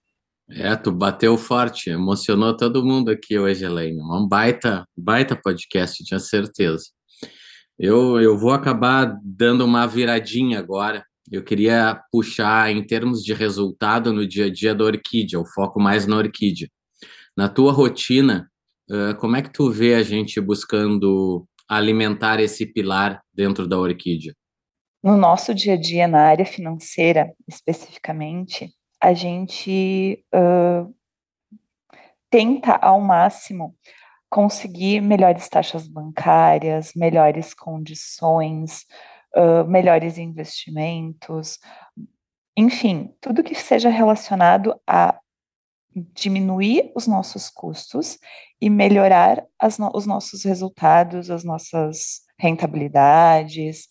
É, 0.49 0.75
tu 0.75 0.91
bateu 0.91 1.37
forte, 1.39 1.91
emocionou 1.91 2.57
todo 2.57 2.85
mundo 2.85 3.11
aqui 3.11 3.39
hoje, 3.39 3.65
Elaine. 3.65 4.01
Um 4.01 4.27
baita, 4.27 4.85
baita 4.97 5.37
podcast, 5.37 6.03
tinha 6.03 6.19
certeza. 6.19 6.87
Eu, 7.79 8.21
eu 8.21 8.37
vou 8.37 8.53
acabar 8.53 9.17
dando 9.23 9.65
uma 9.65 9.87
viradinha 9.87 10.59
agora. 10.59 11.05
Eu 11.31 11.45
queria 11.45 12.01
puxar 12.11 12.71
em 12.71 12.85
termos 12.85 13.23
de 13.23 13.33
resultado 13.33 14.13
no 14.13 14.27
dia 14.27 14.47
a 14.47 14.53
dia 14.53 14.75
da 14.75 14.85
orquídea, 14.85 15.39
o 15.39 15.47
foco 15.47 15.81
mais 15.81 16.05
na 16.05 16.17
orquídea. 16.17 16.69
Na 17.37 17.49
tua 17.49 17.71
rotina, 17.71 18.51
como 19.19 19.37
é 19.37 19.43
que 19.43 19.53
tu 19.53 19.71
vê 19.71 19.95
a 19.95 20.03
gente 20.03 20.41
buscando 20.41 21.47
alimentar 21.71 22.41
esse 22.41 22.67
pilar 22.67 23.23
dentro 23.33 23.69
da 23.69 23.79
orquídea? 23.79 24.35
No 25.03 25.17
nosso 25.17 25.55
dia 25.55 25.75
a 25.75 25.81
dia, 25.81 26.09
na 26.09 26.23
área 26.23 26.45
financeira 26.45 27.33
especificamente, 27.49 28.75
a 29.01 29.15
gente 29.15 30.23
uh, 30.35 30.93
tenta 32.29 32.75
ao 32.75 33.01
máximo 33.01 33.75
conseguir 34.29 35.01
melhores 35.01 35.49
taxas 35.49 35.89
bancárias, 35.89 36.93
melhores 36.95 37.55
condições, 37.55 38.85
uh, 39.37 39.67
melhores 39.67 40.19
investimentos, 40.19 41.59
enfim, 42.57 43.15
tudo 43.21 43.43
que 43.43 43.55
seja 43.55 43.89
relacionado 43.89 44.79
a 44.87 45.19
diminuir 45.95 46.93
os 46.95 47.07
nossos 47.07 47.49
custos 47.49 48.19
e 48.61 48.71
melhorar 48.71 49.45
no 49.79 49.91
os 49.95 50.07
nossos 50.07 50.45
resultados, 50.45 51.31
as 51.31 51.45
nossas 51.45 52.21
rentabilidades, 52.39 53.89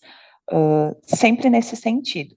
uh, 0.50 0.96
sempre 1.04 1.50
nesse 1.50 1.76
sentido. 1.76 2.34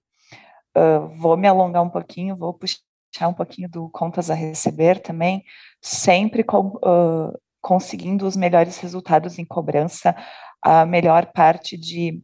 Uh, 0.76 1.16
vou 1.18 1.38
me 1.38 1.48
alongar 1.48 1.84
um 1.84 1.90
pouquinho, 1.90 2.36
vou 2.36 2.54
puxar 2.54 3.28
um 3.28 3.34
pouquinho 3.34 3.70
do 3.70 3.90
contas 3.90 4.30
a 4.30 4.34
receber 4.34 5.00
também, 5.02 5.44
sempre 5.82 6.44
com, 6.44 6.68
uh, 6.78 7.38
conseguindo 7.62 8.26
os 8.26 8.36
melhores 8.36 8.78
resultados 8.80 9.38
em 9.40 9.46
cobrança, 9.46 10.16
a 10.62 10.86
melhor 10.86 11.32
parte 11.34 11.78
de 11.78 12.22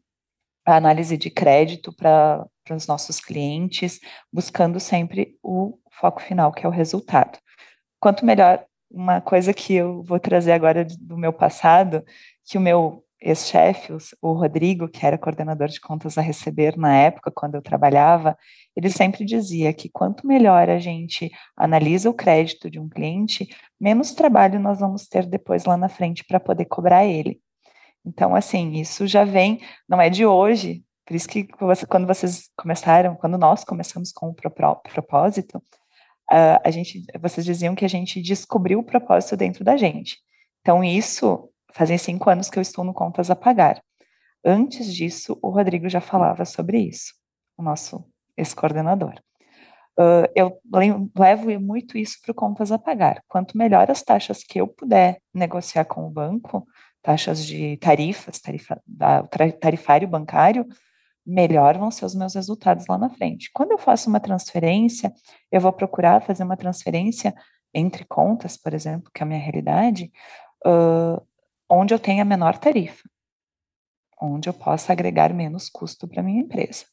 análise 0.66 1.18
de 1.18 1.30
crédito 1.30 1.94
para 1.94 2.48
os 2.72 2.88
nossos 2.88 3.20
clientes, 3.20 4.00
buscando 4.32 4.80
sempre 4.80 5.38
o 5.42 5.78
foco 6.00 6.22
final, 6.22 6.52
que 6.52 6.66
é 6.66 6.70
o 6.70 6.72
resultado. 6.72 7.38
Quanto 8.00 8.26
melhor, 8.26 8.64
uma 8.90 9.22
coisa 9.22 9.54
que 9.54 9.74
eu 9.74 10.02
vou 10.04 10.20
trazer 10.20 10.52
agora 10.52 10.86
do 10.86 11.18
meu 11.18 11.32
passado, 11.34 12.04
que 12.46 12.58
o 12.58 12.62
meu 12.62 13.04
ex-chefe, 13.22 13.92
o 14.22 14.32
Rodrigo, 14.32 14.88
que 14.88 15.06
era 15.06 15.18
coordenador 15.18 15.68
de 15.68 15.82
contas 15.82 16.18
a 16.18 16.22
receber 16.22 16.78
na 16.78 16.96
época, 16.96 17.30
quando 17.30 17.56
eu 17.56 17.62
trabalhava, 17.62 18.38
ele 18.76 18.90
sempre 18.90 19.26
dizia 19.26 19.74
que 19.74 19.90
quanto 19.90 20.26
melhor 20.26 20.70
a 20.70 20.80
gente 20.80 21.30
analisa 21.58 22.10
o 22.10 22.14
crédito 22.14 22.70
de 22.70 22.80
um 22.80 22.88
cliente, 22.88 23.50
menos 23.80 24.14
trabalho 24.14 24.60
nós 24.60 24.80
vamos 24.80 25.06
ter 25.08 25.26
depois 25.26 25.66
lá 25.66 25.76
na 25.76 25.90
frente 25.90 26.24
para 26.24 26.40
poder 26.40 26.66
cobrar 26.66 27.06
ele. 27.06 27.42
Então, 28.06 28.34
assim, 28.34 28.72
isso 28.74 29.06
já 29.06 29.26
vem, 29.26 29.60
não 29.88 30.00
é 30.00 30.10
de 30.10 30.26
hoje, 30.26 30.82
por 31.06 31.16
isso 31.16 31.28
que 31.28 31.46
quando 31.90 32.08
vocês 32.08 32.50
começaram, 32.56 33.16
quando 33.16 33.38
nós 33.38 33.66
começamos 33.66 34.12
com 34.14 34.30
o 34.30 34.34
propósito, 34.34 35.62
uh, 36.32 36.60
a 36.64 36.72
gente, 36.72 37.04
vocês 37.20 37.46
diziam 37.46 37.76
que 37.76 37.86
a 37.86 37.90
gente 37.90 38.22
descobriu 38.22 38.80
o 38.80 38.84
propósito 38.84 39.36
dentro 39.36 39.64
da 39.64 39.78
gente. 39.78 40.18
Então, 40.62 40.84
isso 40.84 41.50
fazem 41.74 41.98
cinco 41.98 42.30
anos 42.30 42.50
que 42.50 42.58
eu 42.58 42.62
estou 42.62 42.84
no 42.84 42.94
Contas 42.94 43.30
a 43.30 43.36
Pagar. 43.36 43.82
Antes 44.44 44.94
disso, 44.94 45.38
o 45.42 45.50
Rodrigo 45.50 45.90
já 45.90 46.00
falava 46.00 46.46
sobre 46.46 46.80
isso, 46.80 47.14
o 47.58 47.64
nosso 47.64 48.04
ex-coordenador. 48.38 49.16
Uh, 50.00 50.32
eu 50.34 50.62
levo 51.18 51.60
muito 51.60 51.98
isso 51.98 52.18
para 52.22 52.32
o 52.32 52.36
Contas 52.36 52.72
a 52.72 52.80
Pagar. 52.80 53.22
Quanto 53.28 53.58
melhor 53.58 53.92
as 53.92 54.02
taxas 54.02 54.44
que 54.44 54.62
eu 54.62 54.68
puder 54.68 55.20
negociar 55.34 55.84
com 55.84 56.08
o 56.08 56.10
banco, 56.10 56.66
taxas 57.02 57.46
de 57.46 57.76
tarifas, 57.78 58.40
tarifa, 58.40 58.82
tarifário 59.60 60.08
bancário, 60.08 60.66
melhor 61.30 61.78
vão 61.78 61.92
ser 61.92 62.06
os 62.06 62.16
meus 62.16 62.34
resultados 62.34 62.88
lá 62.88 62.98
na 62.98 63.10
frente. 63.10 63.52
Quando 63.54 63.72
eu 63.72 63.78
faço 63.78 64.10
uma 64.10 64.20
transferência, 64.20 65.14
eu 65.52 65.62
vou 65.62 65.72
procurar 65.72 66.22
fazer 66.22 66.44
uma 66.44 66.58
transferência 66.58 67.34
entre 67.74 68.04
contas, 68.06 68.58
por 68.58 68.74
exemplo, 68.74 69.12
que 69.14 69.22
é 69.22 69.24
a 69.24 69.28
minha 69.28 69.40
realidade, 69.40 70.12
uh, 70.66 71.22
onde 71.70 71.94
eu 71.94 72.00
tenha 72.00 72.26
menor 72.26 72.58
tarifa, 72.58 73.08
onde 74.20 74.50
eu 74.50 74.54
possa 74.54 74.92
agregar 74.92 75.34
menos 75.34 75.70
custo 75.70 76.08
para 76.08 76.24
minha 76.24 76.42
empresa. 76.42 76.86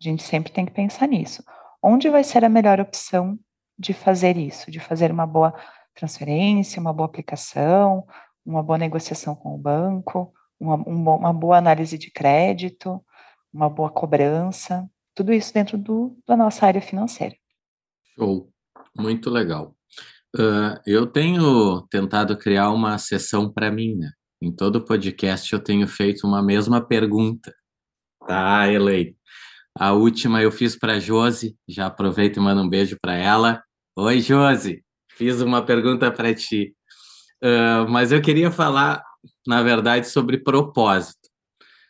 A 0.00 0.04
gente 0.04 0.22
sempre 0.22 0.52
tem 0.52 0.66
que 0.66 0.72
pensar 0.72 1.06
nisso. 1.08 1.42
Onde 1.82 2.10
vai 2.10 2.22
ser 2.22 2.44
a 2.44 2.48
melhor 2.48 2.80
opção 2.80 3.38
de 3.78 3.94
fazer 3.94 4.36
isso, 4.36 4.70
de 4.70 4.78
fazer 4.78 5.10
uma 5.10 5.26
boa 5.26 5.54
transferência, 5.94 6.80
uma 6.80 6.92
boa 6.92 7.06
aplicação, 7.06 8.06
uma 8.44 8.62
boa 8.62 8.78
negociação 8.78 9.34
com 9.34 9.54
o 9.54 9.58
banco, 9.58 10.32
uma, 10.60 10.76
uma 10.76 11.32
boa 11.32 11.56
análise 11.56 11.96
de 11.96 12.10
crédito, 12.10 13.02
uma 13.52 13.68
boa 13.68 13.90
cobrança, 13.90 14.88
tudo 15.14 15.32
isso 15.32 15.52
dentro 15.52 15.78
do, 15.78 16.16
da 16.26 16.36
nossa 16.36 16.66
área 16.66 16.82
financeira. 16.82 17.34
Show, 18.14 18.52
muito 18.96 19.30
legal. 19.30 19.74
Uh, 20.36 20.78
eu 20.86 21.06
tenho 21.06 21.82
tentado 21.90 22.36
criar 22.36 22.70
uma 22.70 22.96
sessão 22.98 23.50
para 23.52 23.70
mim, 23.70 23.96
né? 23.96 24.10
Em 24.40 24.52
todo 24.52 24.84
podcast 24.84 25.52
eu 25.52 25.58
tenho 25.58 25.86
feito 25.88 26.26
uma 26.26 26.42
mesma 26.42 26.80
pergunta. 26.80 27.52
Tá, 28.26 28.68
Elaine? 28.68 29.16
A 29.78 29.92
última 29.92 30.42
eu 30.42 30.52
fiz 30.52 30.76
para 30.76 31.00
Josi, 31.00 31.56
já 31.68 31.86
aproveito 31.86 32.36
e 32.36 32.40
mando 32.40 32.62
um 32.62 32.68
beijo 32.68 32.96
para 33.00 33.14
ela. 33.14 33.62
Oi, 33.96 34.20
Josi, 34.20 34.84
fiz 35.10 35.40
uma 35.40 35.64
pergunta 35.64 36.10
para 36.10 36.34
ti. 36.34 36.74
Uh, 37.42 37.88
mas 37.88 38.12
eu 38.12 38.20
queria 38.20 38.50
falar, 38.50 39.02
na 39.46 39.62
verdade, 39.62 40.08
sobre 40.08 40.38
propósito. 40.38 41.28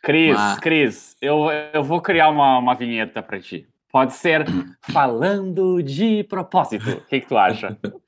Cris, 0.03 0.35
uma... 0.35 0.57
Cris, 0.59 1.15
eu, 1.21 1.47
eu 1.73 1.83
vou 1.83 2.01
criar 2.01 2.29
uma, 2.29 2.57
uma 2.57 2.73
vinheta 2.73 3.21
para 3.21 3.39
ti. 3.39 3.67
Pode 3.91 4.13
ser 4.13 4.45
falando 4.91 5.81
de 5.83 6.23
propósito. 6.23 6.89
O 6.89 7.05
que, 7.05 7.21
que 7.21 7.27
tu 7.27 7.37
acha? 7.37 7.77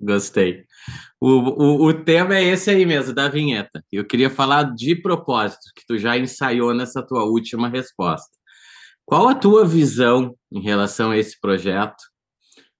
Gostei. 0.00 0.64
O, 1.20 1.28
o, 1.28 1.84
o 1.88 1.94
tema 1.94 2.34
é 2.36 2.44
esse 2.44 2.70
aí 2.70 2.86
mesmo, 2.86 3.14
da 3.14 3.28
vinheta. 3.28 3.84
Eu 3.92 4.04
queria 4.06 4.30
falar 4.30 4.74
de 4.74 4.96
propósito, 4.96 5.70
que 5.76 5.84
tu 5.86 5.98
já 5.98 6.16
ensaiou 6.16 6.72
nessa 6.72 7.02
tua 7.02 7.24
última 7.24 7.68
resposta. 7.68 8.30
Qual 9.04 9.28
a 9.28 9.34
tua 9.34 9.66
visão 9.66 10.34
em 10.50 10.62
relação 10.62 11.10
a 11.10 11.18
esse 11.18 11.38
projeto? 11.38 12.02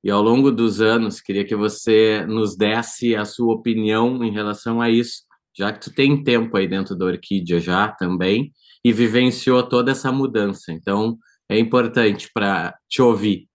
E 0.02 0.10
ao 0.10 0.22
longo 0.22 0.50
dos 0.50 0.80
anos, 0.80 1.20
queria 1.20 1.44
que 1.44 1.54
você 1.54 2.24
nos 2.24 2.56
desse 2.56 3.14
a 3.14 3.26
sua 3.26 3.52
opinião 3.52 4.24
em 4.24 4.32
relação 4.32 4.80
a 4.80 4.88
isso, 4.88 5.24
já 5.56 5.72
que 5.72 5.80
tu 5.80 5.94
tem 5.94 6.22
tempo 6.22 6.56
aí 6.56 6.66
dentro 6.66 6.96
da 6.96 7.06
Orquídea 7.06 7.60
já 7.60 7.88
também 7.88 8.52
e 8.84 8.92
vivenciou 8.92 9.62
toda 9.68 9.92
essa 9.92 10.10
mudança. 10.10 10.72
Então, 10.72 11.18
é 11.48 11.58
importante 11.58 12.30
para 12.32 12.74
te 12.88 13.02
ouvir. 13.02 13.48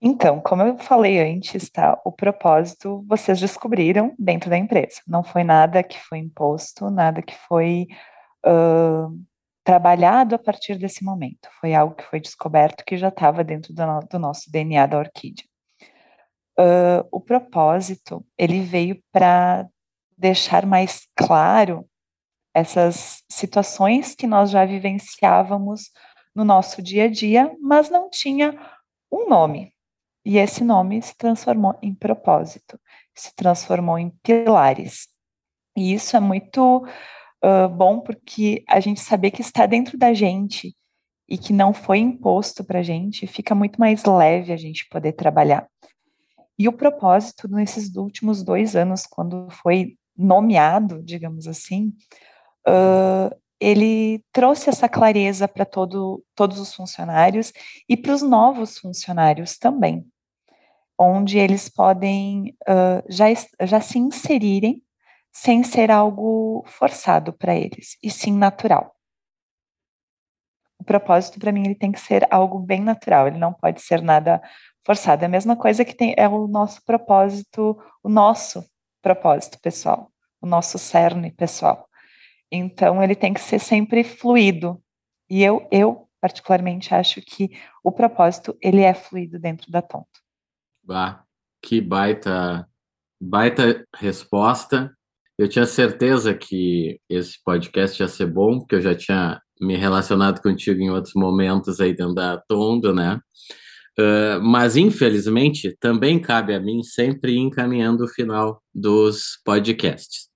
Então, 0.00 0.40
como 0.40 0.62
eu 0.62 0.78
falei 0.78 1.18
antes, 1.18 1.70
tá? 1.70 1.98
O 2.04 2.12
propósito 2.12 3.04
vocês 3.08 3.40
descobriram 3.40 4.14
dentro 4.18 4.50
da 4.50 4.58
empresa. 4.58 5.00
Não 5.06 5.24
foi 5.24 5.42
nada 5.42 5.82
que 5.82 5.98
foi 5.98 6.18
imposto, 6.18 6.90
nada 6.90 7.22
que 7.22 7.34
foi 7.48 7.86
uh, 8.46 9.18
trabalhado 9.64 10.34
a 10.34 10.38
partir 10.38 10.76
desse 10.78 11.02
momento. 11.02 11.48
Foi 11.60 11.74
algo 11.74 11.94
que 11.94 12.04
foi 12.04 12.20
descoberto 12.20 12.84
que 12.84 12.96
já 12.96 13.08
estava 13.08 13.42
dentro 13.42 13.72
do, 13.74 13.82
do, 14.10 14.18
nosso 14.18 14.50
DNA 14.50 14.86
da 14.86 14.98
Orquídea. 14.98 15.44
Uh, 16.58 17.06
o 17.10 17.20
propósito 17.20 18.24
ele 18.38 18.60
veio 18.60 19.02
para 19.10 19.66
deixar 20.16 20.64
mais 20.66 21.06
claro 21.14 21.88
essas 22.54 23.22
situações 23.28 24.14
que 24.14 24.26
nós 24.26 24.50
já 24.50 24.64
vivenciávamos 24.64 25.90
no 26.34 26.44
nosso 26.44 26.82
dia 26.82 27.04
a 27.04 27.08
dia, 27.08 27.54
mas 27.60 27.90
não 27.90 28.08
tinha 28.08 28.58
um 29.10 29.28
nome, 29.28 29.74
e 30.26 30.38
esse 30.38 30.64
nome 30.64 31.00
se 31.00 31.16
transformou 31.16 31.78
em 31.80 31.94
propósito, 31.94 32.80
se 33.14 33.32
transformou 33.36 33.96
em 33.96 34.10
pilares. 34.24 35.06
E 35.76 35.94
isso 35.94 36.16
é 36.16 36.20
muito 36.20 36.84
uh, 37.44 37.68
bom 37.68 38.00
porque 38.00 38.64
a 38.68 38.80
gente 38.80 38.98
saber 38.98 39.30
que 39.30 39.40
está 39.40 39.66
dentro 39.66 39.96
da 39.96 40.12
gente 40.12 40.74
e 41.28 41.38
que 41.38 41.52
não 41.52 41.72
foi 41.72 41.98
imposto 41.98 42.64
para 42.64 42.80
a 42.80 42.82
gente, 42.82 43.24
fica 43.28 43.54
muito 43.54 43.78
mais 43.78 44.04
leve 44.04 44.52
a 44.52 44.56
gente 44.56 44.88
poder 44.88 45.12
trabalhar. 45.12 45.68
E 46.58 46.66
o 46.66 46.72
propósito, 46.72 47.46
nesses 47.46 47.94
últimos 47.94 48.42
dois 48.42 48.74
anos, 48.74 49.06
quando 49.06 49.48
foi 49.50 49.96
nomeado, 50.16 51.02
digamos 51.02 51.46
assim, 51.46 51.92
uh, 52.66 53.34
ele 53.60 54.22
trouxe 54.32 54.68
essa 54.68 54.88
clareza 54.88 55.48
para 55.48 55.64
todo, 55.64 56.24
todos 56.34 56.58
os 56.58 56.74
funcionários 56.74 57.52
e 57.88 57.96
para 57.96 58.12
os 58.12 58.22
novos 58.22 58.78
funcionários 58.78 59.56
também 59.58 60.06
onde 60.98 61.38
eles 61.38 61.68
podem 61.68 62.56
uh, 62.62 63.04
já, 63.08 63.26
já 63.62 63.80
se 63.80 63.98
inserirem 63.98 64.82
sem 65.32 65.62
ser 65.62 65.90
algo 65.90 66.64
forçado 66.66 67.32
para 67.32 67.54
eles, 67.54 67.98
e 68.02 68.10
sim 68.10 68.32
natural. 68.32 68.94
O 70.78 70.84
propósito, 70.84 71.38
para 71.38 71.52
mim, 71.52 71.64
ele 71.64 71.74
tem 71.74 71.92
que 71.92 72.00
ser 72.00 72.26
algo 72.30 72.58
bem 72.58 72.80
natural, 72.80 73.26
ele 73.26 73.38
não 73.38 73.52
pode 73.52 73.82
ser 73.82 74.00
nada 74.00 74.40
forçado. 74.84 75.24
É 75.24 75.26
a 75.26 75.28
mesma 75.28 75.56
coisa 75.56 75.84
que 75.84 75.94
tem, 75.94 76.14
é 76.16 76.26
o 76.28 76.46
nosso 76.46 76.82
propósito, 76.84 77.76
o 78.02 78.08
nosso 78.08 78.64
propósito 79.06 79.60
pessoal, 79.62 80.10
o 80.40 80.48
nosso 80.48 80.78
cerne 80.78 81.30
pessoal. 81.30 81.88
Então, 82.50 83.00
ele 83.00 83.14
tem 83.14 83.32
que 83.32 83.40
ser 83.40 83.60
sempre 83.60 84.02
fluido. 84.02 84.82
E 85.30 85.44
eu, 85.44 85.68
eu 85.70 86.08
particularmente, 86.20 86.92
acho 86.92 87.22
que 87.22 87.50
o 87.84 87.92
propósito, 87.92 88.58
ele 88.60 88.80
é 88.80 88.92
fluido 88.92 89.38
dentro 89.38 89.70
da 89.70 89.80
Tonto. 89.80 90.08
Bah, 90.82 91.22
que 91.62 91.80
baita, 91.80 92.68
baita 93.20 93.86
resposta. 93.94 94.92
Eu 95.38 95.48
tinha 95.48 95.66
certeza 95.66 96.34
que 96.34 97.00
esse 97.08 97.40
podcast 97.44 98.02
ia 98.02 98.08
ser 98.08 98.26
bom, 98.26 98.58
porque 98.58 98.74
eu 98.74 98.80
já 98.80 98.96
tinha 98.96 99.40
me 99.60 99.76
relacionado 99.76 100.42
contigo 100.42 100.80
em 100.80 100.90
outros 100.90 101.14
momentos 101.14 101.78
aí 101.78 101.94
dentro 101.94 102.14
da 102.14 102.38
Tondo, 102.48 102.92
né? 102.92 103.20
Uh, 103.98 104.40
mas, 104.42 104.76
infelizmente, 104.76 105.76
também 105.80 106.18
cabe 106.18 106.54
a 106.54 106.60
mim 106.60 106.82
sempre 106.82 107.32
ir 107.32 107.38
encaminhando 107.38 108.04
o 108.04 108.08
final 108.08 108.62
dos 108.74 109.40
podcasts. 109.44 110.28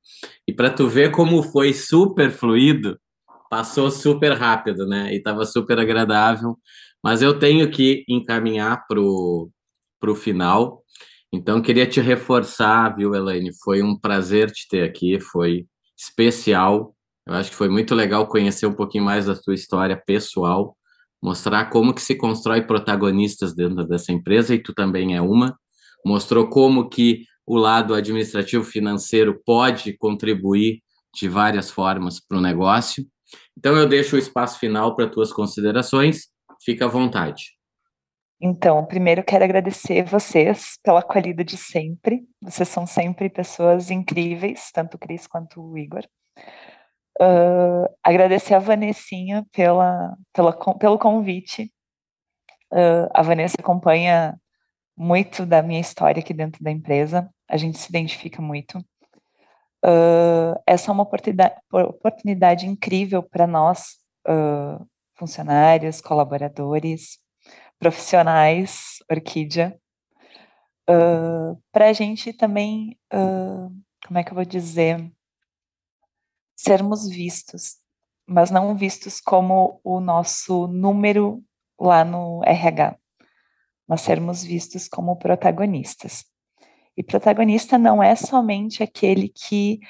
E 0.47 0.53
para 0.53 0.71
tu 0.71 0.89
ver 0.89 1.11
como 1.11 1.43
foi 1.43 1.75
super 1.75 2.31
fluido, 2.31 2.99
passou 3.51 3.91
super 3.91 4.33
rápido, 4.33 4.87
né? 4.87 5.13
E 5.13 5.19
estava 5.19 5.45
super 5.45 5.79
agradável. 5.79 6.57
Mas 7.03 7.23
eu 7.23 7.39
tenho 7.39 7.71
que 7.71 8.05
encaminhar 8.09 8.87
para 8.87 9.01
o 9.01 9.51
para 10.01 10.11
o 10.11 10.15
final. 10.15 10.83
Então, 11.33 11.63
queria 11.63 11.87
te 11.87 12.01
reforçar, 12.01 12.97
viu, 12.97 13.15
Elaine? 13.15 13.51
Foi 13.63 13.83
um 13.83 13.97
prazer 13.99 14.51
te 14.51 14.67
ter 14.69 14.83
aqui, 14.83 15.21
foi 15.21 15.67
especial. 15.97 16.97
Eu 17.27 17.35
acho 17.35 17.51
que 17.51 17.57
foi 17.57 17.69
muito 17.69 17.95
legal 17.95 18.27
conhecer 18.27 18.67
um 18.67 18.73
pouquinho 18.73 19.05
mais 19.05 19.27
da 19.27 19.37
tua 19.37 19.55
história 19.55 19.97
pessoal, 19.97 20.77
mostrar 21.23 21.67
como 21.67 21.95
que 21.95 22.03
se 22.03 22.15
constrói 22.15 22.63
protagonistas 22.63 23.55
dentro 23.55 23.87
dessa 23.87 24.13
empresa, 24.13 24.55
e 24.55 24.63
tu 24.63 24.73
também 24.73 25.17
é 25.17 25.21
uma. 25.21 25.59
Mostrou 26.05 26.49
como 26.49 26.89
que 26.89 27.25
o 27.47 27.57
lado 27.57 27.95
administrativo 27.95 28.65
financeiro 28.65 29.41
pode 29.45 29.97
contribuir 29.97 30.83
de 31.15 31.29
várias 31.29 31.71
formas 31.71 32.21
para 32.21 32.39
o 32.39 32.41
negócio. 32.41 33.05
Então, 33.59 33.77
eu 33.77 33.89
deixo 33.89 34.17
o 34.17 34.19
espaço 34.19 34.59
final 34.59 34.95
para 34.95 35.09
tuas 35.09 35.33
considerações. 35.33 36.29
Fica 36.65 36.85
à 36.85 36.89
vontade. 36.89 37.59
Então, 38.43 38.87
primeiro 38.87 39.23
quero 39.23 39.45
agradecer 39.45 40.03
vocês 40.03 40.79
pela 40.83 41.01
acolhida 41.01 41.45
de 41.45 41.59
sempre. 41.59 42.23
Vocês 42.41 42.69
são 42.69 42.87
sempre 42.87 43.29
pessoas 43.29 43.91
incríveis, 43.91 44.71
tanto 44.73 44.95
o 44.95 44.99
Cris 44.99 45.27
quanto 45.27 45.61
o 45.61 45.77
Igor. 45.77 46.05
Uh, 47.19 47.89
agradecer 48.03 48.55
a 48.55 48.59
Vanessinha 48.59 49.47
pela, 49.53 50.17
pela, 50.33 50.53
pelo 50.79 50.99
convite. 50.99 51.73
Uh, 52.73 53.09
a 53.15 53.23
Vanessa 53.23 53.57
acompanha 53.59 54.39
muito 54.97 55.47
da 55.47 55.63
minha 55.63 55.81
história 55.81 56.21
aqui 56.21 56.35
dentro 56.35 56.63
da 56.63 56.71
empresa. 56.71 57.29
A 57.49 57.57
gente 57.57 57.79
se 57.79 57.89
identifica 57.89 58.41
muito. 58.43 58.79
Uh, 59.85 60.61
essa 60.67 60.91
é 60.91 60.93
uma 60.93 61.03
oportunidade, 61.03 61.55
oportunidade 61.73 62.67
incrível 62.67 63.23
para 63.23 63.47
nós, 63.47 63.99
funcionários, 65.17 66.01
colaboradores, 66.01 67.19
profissionais, 67.81 68.99
Orquídea, 69.11 69.75
uh, 70.89 71.61
para 71.73 71.89
a 71.89 71.93
gente 71.93 72.33
também, 72.33 72.97
uh, 73.13 73.71
como 74.07 74.19
é 74.19 74.23
que 74.23 74.31
eu 74.31 74.35
vou 74.35 74.45
dizer, 74.45 75.11
sermos 76.63 77.09
vistos, 77.09 77.77
mas 78.27 78.51
não 78.51 78.77
vistos 78.77 79.21
como 79.21 79.81
o 79.83 79.99
nosso 79.99 80.67
número 80.67 81.43
lá 81.79 82.05
no 82.05 82.43
RH, 82.45 82.97
mas 83.89 84.03
sermos 84.03 84.45
vistos 84.45 84.87
como 84.87 85.17
protagonistas. 85.17 86.25
E 86.97 87.03
protagonista 87.03 87.79
não 87.79 88.03
é 88.03 88.15
somente 88.15 88.83
aquele 88.83 89.31
que 89.31 89.81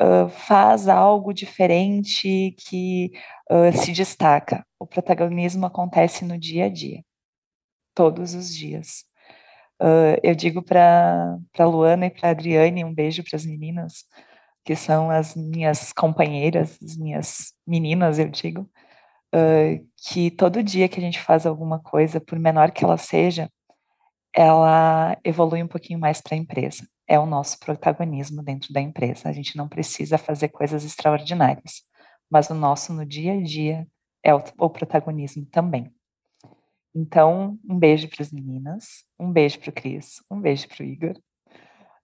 uh, 0.00 0.28
faz 0.28 0.86
algo 0.88 1.32
diferente, 1.32 2.54
que 2.56 3.10
uh, 3.50 3.76
se 3.76 3.90
destaca. 3.90 4.64
O 4.78 4.86
protagonismo 4.86 5.66
acontece 5.66 6.24
no 6.24 6.38
dia 6.38 6.66
a 6.66 6.68
dia 6.68 7.04
todos 7.94 8.32
os 8.34 8.54
dias. 8.54 9.04
Uh, 9.80 10.14
eu 10.22 10.36
digo 10.36 10.62
para 10.62 11.36
Luana 11.58 12.06
e 12.06 12.10
para 12.10 12.30
Adriane, 12.30 12.84
um 12.84 12.94
beijo 12.94 13.24
para 13.24 13.36
as 13.36 13.44
meninas, 13.44 14.04
que 14.64 14.76
são 14.76 15.10
as 15.10 15.34
minhas 15.34 15.92
companheiras, 15.92 16.78
as 16.82 16.96
minhas 16.96 17.52
meninas, 17.66 18.18
eu 18.18 18.28
digo, 18.28 18.62
uh, 19.34 19.88
que 20.08 20.30
todo 20.30 20.62
dia 20.62 20.88
que 20.88 20.98
a 20.98 21.02
gente 21.02 21.20
faz 21.20 21.46
alguma 21.46 21.80
coisa, 21.80 22.20
por 22.20 22.38
menor 22.38 22.70
que 22.70 22.84
ela 22.84 22.96
seja, 22.96 23.50
ela 24.34 25.16
evolui 25.24 25.62
um 25.62 25.68
pouquinho 25.68 25.98
mais 25.98 26.20
para 26.20 26.34
a 26.34 26.38
empresa. 26.38 26.86
É 27.06 27.18
o 27.18 27.26
nosso 27.26 27.58
protagonismo 27.58 28.42
dentro 28.42 28.72
da 28.72 28.80
empresa. 28.80 29.28
A 29.28 29.32
gente 29.32 29.56
não 29.56 29.68
precisa 29.68 30.16
fazer 30.16 30.48
coisas 30.48 30.84
extraordinárias, 30.84 31.82
mas 32.30 32.48
o 32.48 32.54
nosso 32.54 32.94
no 32.94 33.04
dia 33.04 33.34
a 33.34 33.42
dia 33.42 33.86
é 34.22 34.34
o, 34.34 34.42
o 34.58 34.70
protagonismo 34.70 35.44
também. 35.46 35.92
Então, 36.94 37.58
um 37.68 37.78
beijo 37.78 38.08
para 38.08 38.22
as 38.22 38.30
meninas, 38.30 39.04
um 39.18 39.32
beijo 39.32 39.58
para 39.58 39.70
o 39.70 39.72
Cris, 39.72 40.22
um 40.30 40.40
beijo 40.40 40.68
para 40.68 40.84
o 40.84 40.86
Igor, 40.86 41.18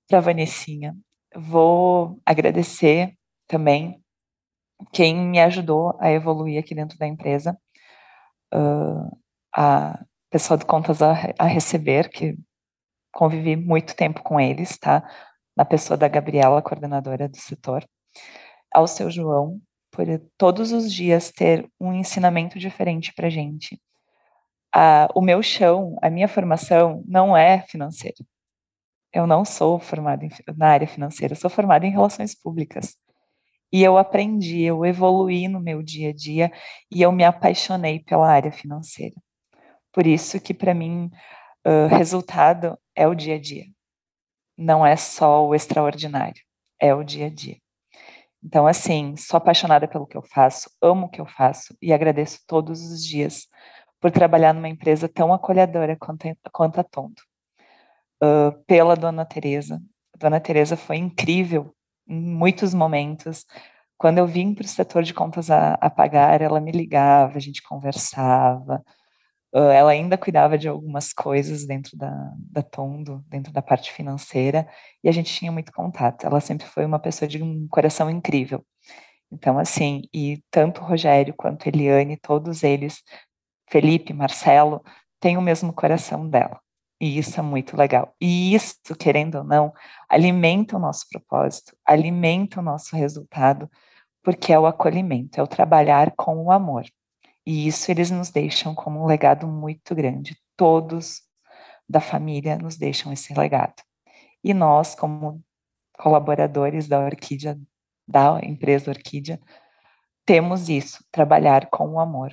para 0.09 0.19
a 0.19 0.23
Vanessinha. 0.23 0.97
Vou 1.35 2.21
agradecer 2.25 3.15
também 3.47 4.03
quem 4.93 5.17
me 5.17 5.41
ajudou 5.41 5.97
a 6.01 6.11
evoluir 6.11 6.59
aqui 6.61 6.75
dentro 6.75 6.99
da 6.99 7.07
empresa, 7.07 7.57
uh, 8.55 9.19
a 9.55 10.05
pessoa 10.31 10.57
de 10.57 10.65
contas 10.65 11.03
a, 11.03 11.13
a, 11.39 11.47
receber, 11.47 12.11
que 12.11 12.37
convivi 13.13 13.57
muito 13.57 13.97
tempo 13.97 14.23
com 14.23 14.41
eles, 14.41 14.79
tá? 14.79 15.03
Na 15.57 15.65
pessoa 15.65 15.97
da 15.97 16.09
Gabriela, 16.09 16.63
coordenadora 16.63 17.29
do 17.29 17.37
setor, 17.37 17.85
ao 18.73 18.87
seu 18.87 19.11
João, 19.11 19.61
por 19.91 20.07
todos 20.37 20.73
os 20.73 20.93
dias 20.93 21.33
ter 21.33 21.69
um 21.81 21.93
ensinamento 21.93 22.59
diferente 22.59 23.13
para 23.15 23.31
gente 23.31 23.81
a, 24.75 25.09
o 25.15 25.21
meu 25.21 25.43
chão, 25.43 25.97
a 26.03 26.11
minha 26.11 26.29
formação 26.29 27.03
não 27.07 27.37
é 27.37 27.63
financeira. 27.63 28.17
Eu 29.13 29.27
não 29.27 29.45
sou 29.45 29.79
formada 29.79 30.25
em, 30.25 30.31
na 30.57 30.69
área 30.69 30.87
financeira, 30.87 31.35
sou 31.35 31.51
formada 31.51 31.87
em 31.87 31.91
relações 31.91 32.35
públicas. 32.35 32.97
E 33.73 33.83
eu 33.83 33.99
aprendi, 33.99 34.63
eu 34.63 34.85
evoluí 34.85 35.47
no 35.49 35.61
meu 35.61 35.83
dia 35.83 36.11
a 36.11 36.15
dia 36.15 36.53
e 36.91 37.03
eu 37.03 37.13
me 37.13 37.25
apaixonei 37.25 38.01
pela 38.01 38.31
área 38.31 38.51
financeira. 38.53 39.15
Por 39.93 40.07
isso 40.07 40.41
que 40.41 40.55
para 40.55 40.75
mim 40.75 41.11
o 41.65 41.87
resultado 41.87 42.79
é 42.95 43.07
o 43.07 43.15
dia 43.15 43.37
a 43.37 43.41
dia. 43.41 43.65
Não 44.57 44.85
é 44.85 44.97
só 44.97 45.47
o 45.47 45.55
extraordinário, 45.55 46.43
é 46.81 46.95
o 46.95 47.05
dia 47.05 47.27
a 47.27 47.31
dia. 47.31 47.59
Então, 48.43 48.67
assim, 48.67 49.17
sou 49.17 49.37
apaixonada 49.37 49.89
pelo 49.89 50.07
que 50.07 50.17
eu 50.17 50.23
faço, 50.23 50.71
amo 50.81 51.07
o 51.07 51.11
que 51.11 51.21
eu 51.21 51.27
faço 51.27 51.77
e 51.83 51.93
agradeço 51.93 52.41
todos 52.47 52.81
os 52.81 53.05
dias 53.05 53.47
por 54.01 54.11
trabalhar 54.11 54.55
numa 54.55 54.69
empresa 54.69 55.09
tão 55.09 55.33
acolhedora 55.33 55.97
quanto, 55.97 56.27
quanto 56.53 56.81
a 56.81 56.85
Tondo. 56.85 57.21
Uh, 58.23 58.53
pela 58.67 58.97
Dona 58.97 59.25
Teresa. 59.25 59.81
A 60.15 60.19
Dona 60.19 60.41
Teresa 60.41 60.77
foi 60.77 60.97
incrível 60.97 61.75
em 62.09 62.21
muitos 62.21 62.75
momentos. 62.75 63.47
Quando 63.97 64.19
eu 64.19 64.27
vim 64.27 64.55
para 64.55 64.65
o 64.65 64.69
setor 64.69 65.03
de 65.03 65.15
contas 65.15 65.51
a, 65.51 65.75
a, 65.75 65.91
pagar, 65.91 66.41
ela 66.41 66.61
me 66.61 66.73
ligava, 66.73 67.37
a 67.37 67.41
gente 67.41 67.63
conversava. 67.63 68.83
Uh, 69.55 69.71
ela 69.71 69.93
ainda 69.93 70.19
cuidava 70.19 70.59
de 70.59 70.69
algumas 70.69 71.13
coisas 71.13 71.67
dentro 71.67 71.97
da, 71.97 72.33
da 72.51 72.63
Tondo, 72.63 73.25
dentro 73.29 73.53
da 73.53 73.63
parte 73.63 73.93
financeira, 73.93 74.69
e 75.03 75.09
a 75.09 75.13
gente 75.13 75.33
tinha 75.33 75.53
muito 75.53 75.73
contato. 75.73 76.27
Ela 76.27 76.41
sempre 76.41 76.67
foi 76.67 76.85
uma 76.85 76.99
pessoa 76.99 77.29
de 77.29 77.43
um 77.43 77.67
coração 77.69 78.11
incrível. 78.11 78.65
Então, 79.31 79.59
assim, 79.59 80.03
e 80.13 80.43
tanto 80.51 80.83
Rogério 80.83 81.35
quanto 81.37 81.67
Eliane, 81.69 82.17
todos 82.17 82.63
eles 82.63 83.03
Felipe, 83.71 84.13
Marcelo, 84.13 84.83
têm 85.21 85.37
o 85.37 85.43
mesmo 85.43 85.73
coração 85.73 86.29
dela. 86.29 86.61
E 87.01 87.19
isso 87.19 87.39
é 87.39 87.43
muito 87.43 87.77
legal. 87.77 88.15
E 88.21 88.55
isso, 88.55 88.77
querendo 88.99 89.39
ou 89.39 89.45
não, 89.45 89.73
alimenta 90.09 90.77
o 90.77 90.81
nosso 90.81 91.07
propósito, 91.11 91.77
alimenta 91.87 92.61
o 92.61 92.63
nosso 92.63 92.97
resultado, 92.97 93.71
porque 94.23 94.53
é 94.53 94.59
o 94.59 94.67
acolhimento, 94.67 95.39
é 95.39 95.43
o 95.43 95.47
trabalhar 95.47 96.13
com 96.17 96.45
o 96.45 96.51
amor. 96.51 96.85
E 97.47 97.67
isso 97.67 97.91
eles 97.91 98.11
nos 98.11 98.31
deixam 98.31 98.75
como 98.75 99.03
um 99.03 99.07
legado 99.07 99.47
muito 99.47 99.95
grande. 99.95 100.37
Todos 100.57 101.23
da 101.89 102.01
família 102.01 102.59
nos 102.59 102.77
deixam 102.77 103.13
esse 103.13 103.33
legado. 103.33 103.83
E 104.43 104.53
nós, 104.53 104.95
como 104.95 105.43
colaboradores 105.99 106.87
da 106.89 107.01
Orquídea, 107.01 107.59
da 108.07 108.41
empresa 108.43 108.91
Orquídea, 108.91 109.41
temos 110.27 110.69
isso, 110.69 111.03
trabalhar 111.11 111.71
com 111.71 111.89
o 111.95 112.01
amor, 112.01 112.31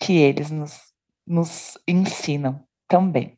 que 0.00 0.14
eles 0.14 0.50
nos, 0.50 0.80
nos 1.26 1.78
ensinam 1.86 2.66
também. 2.88 3.35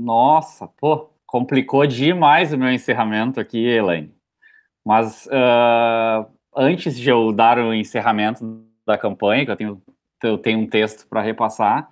Nossa, 0.00 0.66
pô, 0.66 1.10
complicou 1.26 1.86
demais 1.86 2.52
o 2.52 2.58
meu 2.58 2.72
encerramento 2.72 3.38
aqui, 3.38 3.58
Elaine. 3.58 4.14
Mas 4.84 5.26
uh, 5.26 6.26
antes 6.56 6.98
de 6.98 7.08
eu 7.08 7.32
dar 7.32 7.58
o 7.58 7.74
encerramento 7.74 8.64
da 8.86 8.96
campanha, 8.96 9.44
que 9.44 9.50
eu 9.50 9.56
tenho, 9.56 9.82
eu 10.22 10.38
tenho 10.38 10.58
um 10.58 10.66
texto 10.66 11.06
para 11.06 11.20
repassar, 11.20 11.90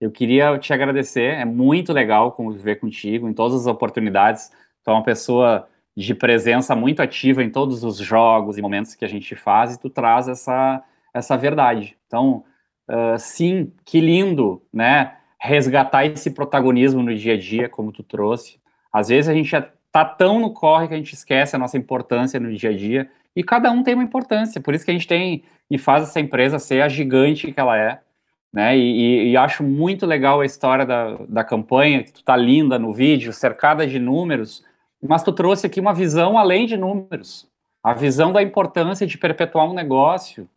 eu 0.00 0.10
queria 0.10 0.58
te 0.58 0.72
agradecer. 0.72 1.34
É 1.34 1.44
muito 1.44 1.92
legal 1.92 2.32
conviver 2.32 2.76
contigo 2.76 3.28
em 3.28 3.34
todas 3.34 3.60
as 3.60 3.66
oportunidades. 3.66 4.50
Tu 4.82 4.90
é 4.90 4.92
uma 4.92 5.04
pessoa 5.04 5.68
de 5.94 6.14
presença 6.14 6.74
muito 6.74 7.02
ativa 7.02 7.44
em 7.44 7.50
todos 7.50 7.84
os 7.84 7.98
jogos 7.98 8.56
e 8.56 8.62
momentos 8.62 8.94
que 8.94 9.04
a 9.04 9.08
gente 9.08 9.36
faz 9.36 9.74
e 9.74 9.80
tu 9.80 9.90
traz 9.90 10.28
essa, 10.28 10.82
essa 11.12 11.36
verdade. 11.36 11.96
Então, 12.06 12.44
uh, 12.88 13.18
sim, 13.18 13.70
que 13.84 14.00
lindo, 14.00 14.62
né? 14.72 15.19
Resgatar 15.40 16.04
esse 16.04 16.30
protagonismo 16.30 17.02
no 17.02 17.14
dia 17.14 17.34
a 17.34 17.38
dia, 17.38 17.68
como 17.68 17.92
tu 17.92 18.02
trouxe. 18.02 18.60
Às 18.92 19.08
vezes 19.08 19.28
a 19.28 19.34
gente 19.34 19.50
tá 19.90 20.04
tão 20.04 20.38
no 20.38 20.52
corre 20.52 20.88
que 20.88 20.94
a 20.94 20.96
gente 20.96 21.14
esquece 21.14 21.56
a 21.56 21.58
nossa 21.58 21.76
importância 21.76 22.38
no 22.38 22.54
dia 22.54 22.70
a 22.70 22.76
dia, 22.76 23.10
e 23.34 23.42
cada 23.42 23.70
um 23.70 23.82
tem 23.82 23.94
uma 23.94 24.04
importância, 24.04 24.60
por 24.60 24.74
isso 24.74 24.84
que 24.84 24.90
a 24.90 24.94
gente 24.94 25.06
tem 25.06 25.42
e 25.70 25.78
faz 25.78 26.02
essa 26.02 26.20
empresa 26.20 26.58
ser 26.58 26.82
a 26.82 26.88
gigante 26.88 27.52
que 27.52 27.60
ela 27.60 27.78
é, 27.78 28.00
né? 28.52 28.76
E, 28.76 28.80
e, 28.80 29.30
e 29.30 29.36
acho 29.36 29.62
muito 29.62 30.04
legal 30.04 30.40
a 30.40 30.46
história 30.46 30.84
da, 30.84 31.16
da 31.28 31.44
campanha, 31.44 32.02
que 32.02 32.12
tu 32.12 32.24
tá 32.24 32.36
linda 32.36 32.78
no 32.78 32.92
vídeo, 32.92 33.32
cercada 33.32 33.86
de 33.86 33.98
números, 33.98 34.64
mas 35.00 35.22
tu 35.22 35.32
trouxe 35.32 35.66
aqui 35.66 35.80
uma 35.80 35.94
visão 35.94 36.36
além 36.36 36.66
de 36.66 36.76
números, 36.76 37.48
a 37.82 37.94
visão 37.94 38.32
da 38.32 38.42
importância 38.42 39.06
de 39.06 39.16
perpetuar 39.16 39.70
um 39.70 39.74
negócio, 39.74 40.48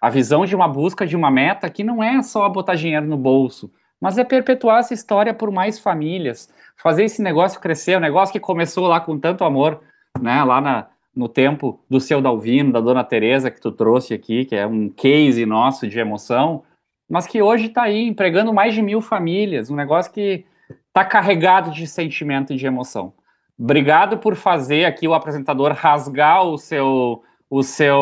a 0.00 0.10
visão 0.10 0.44
de 0.44 0.54
uma 0.54 0.68
busca 0.68 1.06
de 1.06 1.16
uma 1.16 1.30
meta 1.30 1.70
que 1.70 1.82
não 1.82 2.02
é 2.02 2.22
só 2.22 2.48
botar 2.48 2.74
dinheiro 2.74 3.06
no 3.06 3.16
bolso, 3.16 3.72
mas 4.00 4.18
é 4.18 4.24
perpetuar 4.24 4.80
essa 4.80 4.94
história 4.94 5.34
por 5.34 5.50
mais 5.50 5.78
famílias, 5.78 6.48
fazer 6.76 7.04
esse 7.04 7.22
negócio 7.22 7.60
crescer, 7.60 7.94
o 7.94 7.98
um 7.98 8.02
negócio 8.02 8.32
que 8.32 8.40
começou 8.40 8.86
lá 8.86 9.00
com 9.00 9.18
tanto 9.18 9.44
amor, 9.44 9.80
né, 10.20 10.42
lá 10.44 10.60
na, 10.60 10.86
no 11.14 11.28
tempo 11.28 11.80
do 11.90 12.00
seu 12.00 12.20
Dalvino, 12.20 12.72
da 12.72 12.80
dona 12.80 13.04
Teresa 13.04 13.50
que 13.50 13.60
tu 13.60 13.72
trouxe 13.72 14.14
aqui, 14.14 14.44
que 14.44 14.54
é 14.54 14.66
um 14.66 14.88
case 14.88 15.44
nosso 15.44 15.88
de 15.88 15.98
emoção, 15.98 16.62
mas 17.08 17.26
que 17.26 17.42
hoje 17.42 17.66
está 17.66 17.82
aí 17.82 18.06
empregando 18.06 18.52
mais 18.52 18.74
de 18.74 18.82
mil 18.82 19.00
famílias, 19.00 19.70
um 19.70 19.76
negócio 19.76 20.12
que 20.12 20.44
está 20.86 21.04
carregado 21.04 21.70
de 21.70 21.86
sentimento 21.86 22.52
e 22.52 22.56
de 22.56 22.66
emoção. 22.66 23.12
Obrigado 23.58 24.18
por 24.18 24.36
fazer 24.36 24.84
aqui 24.84 25.08
o 25.08 25.14
apresentador 25.14 25.72
rasgar 25.72 26.44
o 26.44 26.56
seu 26.56 27.22
o 27.50 27.62
seu 27.62 27.96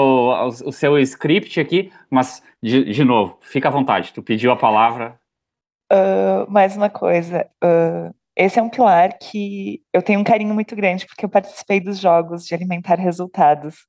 o 0.65 0.73
seu 0.73 0.99
script 0.99 1.61
aqui, 1.61 1.91
mas 2.11 2.43
de, 2.63 2.85
de 2.85 3.05
novo, 3.05 3.39
fica 3.41 3.69
à 3.69 3.71
vontade. 3.71 4.13
Tu 4.13 4.23
pediu 4.23 4.51
a 4.51 4.57
palavra. 4.57 5.19
Uh, 5.93 6.51
mais 6.51 6.77
uma 6.77 6.91
coisa, 6.91 7.49
uh, 7.63 8.15
esse 8.35 8.59
é 8.59 8.63
um 8.63 8.69
pilar 8.69 9.17
que 9.19 9.83
eu 9.93 10.03
tenho 10.03 10.21
um 10.21 10.25
carinho 10.25 10.53
muito 10.53 10.75
grande 10.75 11.07
porque 11.07 11.25
eu 11.25 11.29
participei 11.29 11.81
dos 11.81 11.99
jogos 11.99 12.45
de 12.45 12.55
alimentar 12.55 12.97
resultados 12.97 13.87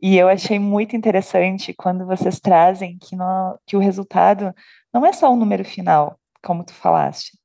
e 0.00 0.16
eu 0.16 0.28
achei 0.28 0.58
muito 0.58 0.94
interessante 0.94 1.74
quando 1.74 2.06
vocês 2.06 2.38
trazem 2.38 2.98
que, 2.98 3.16
no, 3.16 3.58
que 3.66 3.76
o 3.76 3.80
resultado 3.80 4.54
não 4.92 5.04
é 5.04 5.12
só 5.12 5.32
o 5.32 5.36
número 5.36 5.64
final, 5.64 6.18
como 6.42 6.62
tu 6.62 6.72
falaste, 6.72 7.38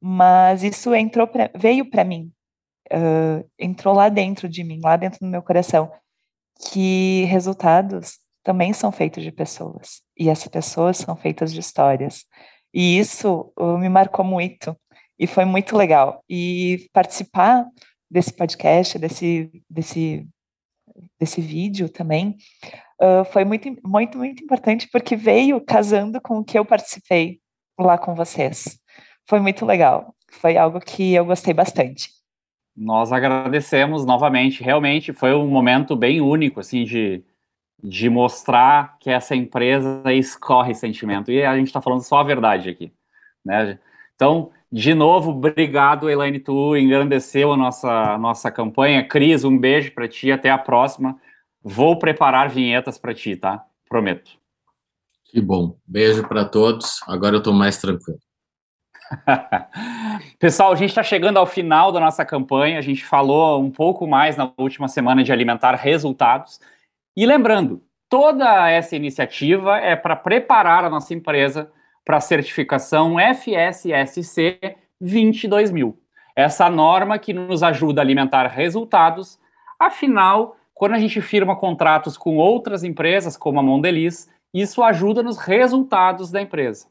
mas 0.00 0.62
isso 0.62 0.94
entrou 0.94 1.26
pra, 1.26 1.50
veio 1.54 1.88
para 1.88 2.04
mim, 2.04 2.32
uh, 2.92 3.48
entrou 3.58 3.94
lá 3.94 4.08
dentro 4.08 4.48
de 4.48 4.64
mim, 4.64 4.80
lá 4.82 4.96
dentro 4.96 5.20
do 5.20 5.26
meu 5.26 5.42
coração, 5.42 5.92
que 6.72 7.24
resultados 7.24 8.18
também 8.42 8.72
são 8.72 8.90
feitos 8.90 9.22
de 9.22 9.30
pessoas 9.30 10.02
e 10.18 10.28
essas 10.28 10.48
pessoas 10.48 10.96
são 10.96 11.14
feitas 11.16 11.52
de 11.52 11.60
histórias. 11.60 12.24
E 12.72 12.98
isso 12.98 13.52
uh, 13.58 13.78
me 13.78 13.88
marcou 13.88 14.24
muito 14.24 14.76
e 15.18 15.26
foi 15.26 15.44
muito 15.44 15.76
legal. 15.76 16.22
E 16.28 16.88
participar 16.92 17.66
desse 18.10 18.32
podcast, 18.32 18.98
desse, 18.98 19.50
desse, 19.68 20.26
desse 21.18 21.40
vídeo 21.40 21.88
também, 21.88 22.36
uh, 23.00 23.24
foi 23.32 23.44
muito, 23.44 23.68
muito, 23.84 24.18
muito 24.18 24.42
importante 24.42 24.88
porque 24.90 25.16
veio 25.16 25.60
casando 25.60 26.20
com 26.20 26.38
o 26.38 26.44
que 26.44 26.58
eu 26.58 26.64
participei 26.64 27.40
lá 27.78 27.98
com 27.98 28.14
vocês. 28.14 28.78
Foi 29.28 29.40
muito 29.40 29.64
legal. 29.64 30.14
Foi 30.30 30.56
algo 30.56 30.80
que 30.80 31.12
eu 31.12 31.24
gostei 31.24 31.52
bastante. 31.52 32.08
Nós 32.76 33.12
agradecemos 33.12 34.06
novamente. 34.06 34.62
Realmente 34.62 35.12
foi 35.12 35.34
um 35.34 35.48
momento 35.48 35.96
bem 35.96 36.20
único, 36.20 36.60
assim, 36.60 36.84
de, 36.84 37.22
de 37.82 38.08
mostrar 38.08 38.96
que 38.98 39.10
essa 39.10 39.34
empresa 39.34 40.02
escorre 40.12 40.74
sentimento. 40.74 41.30
E 41.30 41.44
a 41.44 41.56
gente 41.56 41.68
está 41.68 41.80
falando 41.80 42.02
só 42.02 42.18
a 42.18 42.24
verdade 42.24 42.68
aqui, 42.68 42.92
né? 43.44 43.78
Então, 44.14 44.50
de 44.70 44.94
novo, 44.94 45.30
obrigado, 45.30 46.08
Elaine, 46.08 46.38
tu 46.38 46.76
engrandeceu 46.76 47.52
a 47.52 47.56
nossa, 47.56 47.90
a 47.90 48.18
nossa 48.18 48.50
campanha. 48.50 49.06
Cris, 49.06 49.44
um 49.44 49.58
beijo 49.58 49.92
para 49.92 50.06
ti, 50.06 50.30
até 50.30 50.50
a 50.50 50.58
próxima. 50.58 51.18
Vou 51.62 51.98
preparar 51.98 52.48
vinhetas 52.48 52.96
para 52.96 53.14
ti, 53.14 53.36
tá? 53.36 53.64
Prometo. 53.88 54.32
Que 55.24 55.40
bom. 55.40 55.76
Beijo 55.86 56.26
para 56.26 56.44
todos. 56.44 57.00
Agora 57.06 57.36
eu 57.36 57.38
estou 57.38 57.52
mais 57.52 57.78
tranquilo. 57.78 58.18
Pessoal, 60.38 60.72
a 60.72 60.76
gente 60.76 60.90
está 60.90 61.02
chegando 61.02 61.36
ao 61.36 61.46
final 61.46 61.90
da 61.90 62.00
nossa 62.00 62.24
campanha. 62.24 62.78
A 62.78 62.82
gente 62.82 63.04
falou 63.04 63.60
um 63.60 63.70
pouco 63.70 64.06
mais 64.06 64.36
na 64.36 64.52
última 64.56 64.88
semana 64.88 65.22
de 65.22 65.32
alimentar 65.32 65.74
resultados. 65.74 66.60
E 67.16 67.26
lembrando, 67.26 67.82
toda 68.08 68.70
essa 68.70 68.96
iniciativa 68.96 69.78
é 69.78 69.96
para 69.96 70.16
preparar 70.16 70.84
a 70.84 70.90
nossa 70.90 71.12
empresa 71.12 71.70
para 72.04 72.16
a 72.16 72.20
certificação 72.20 73.16
FSSC 73.18 74.76
22000. 75.00 75.98
Essa 76.34 76.70
norma 76.70 77.18
que 77.18 77.32
nos 77.32 77.62
ajuda 77.62 78.00
a 78.00 78.04
alimentar 78.04 78.46
resultados. 78.46 79.38
Afinal, 79.78 80.56
quando 80.72 80.94
a 80.94 80.98
gente 80.98 81.20
firma 81.20 81.56
contratos 81.56 82.16
com 82.16 82.36
outras 82.36 82.84
empresas, 82.84 83.36
como 83.36 83.60
a 83.60 83.62
Mondeliz, 83.62 84.30
isso 84.52 84.82
ajuda 84.82 85.22
nos 85.22 85.38
resultados 85.38 86.30
da 86.30 86.40
empresa. 86.40 86.86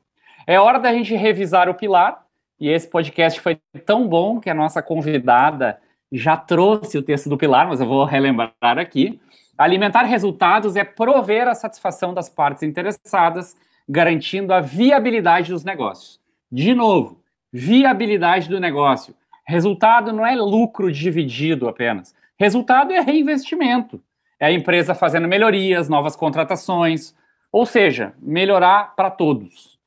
É 0.46 0.60
hora 0.60 0.80
da 0.80 0.94
gente 0.94 1.16
revisar 1.16 1.70
o 1.70 1.74
pilar, 1.74 2.24
e 2.60 2.70
esse 2.70 2.88
podcast 2.88 3.40
foi 3.40 3.60
tão 3.86 4.08
bom 4.08 4.40
que 4.40 4.50
a 4.50 4.54
nossa 4.54 4.82
convidada 4.82 5.80
já 6.12 6.36
trouxe 6.36 6.98
o 6.98 7.04
texto 7.04 7.30
do 7.30 7.38
pilar, 7.38 7.68
mas 7.68 7.80
eu 7.80 7.88
vou 7.88 8.04
relembrar 8.04 8.54
aqui. 8.62 9.20
Alimentar 9.60 10.04
resultados 10.04 10.78
é 10.78 10.86
prover 10.86 11.46
a 11.46 11.54
satisfação 11.54 12.14
das 12.14 12.30
partes 12.30 12.64
interessadas, 12.64 13.58
garantindo 13.90 14.54
a 14.54 14.62
viabilidade 14.62 15.52
dos 15.52 15.66
negócios. 15.66 16.18
De 16.50 16.74
novo, 16.74 17.22
viabilidade 17.52 18.48
do 18.48 18.58
negócio. 18.58 19.14
Resultado 19.46 20.14
não 20.14 20.26
é 20.26 20.34
lucro 20.34 20.90
dividido 20.90 21.68
apenas. 21.68 22.16
Resultado 22.40 22.94
é 22.94 23.02
reinvestimento. 23.02 24.02
É 24.40 24.46
a 24.46 24.52
empresa 24.54 24.96
fazendo 24.96 25.28
melhorias, 25.28 25.90
novas 25.90 26.16
contratações, 26.16 27.14
ou 27.52 27.66
seja, 27.66 28.14
melhorar 28.22 28.96
para 28.96 29.12
todos. 29.12 29.78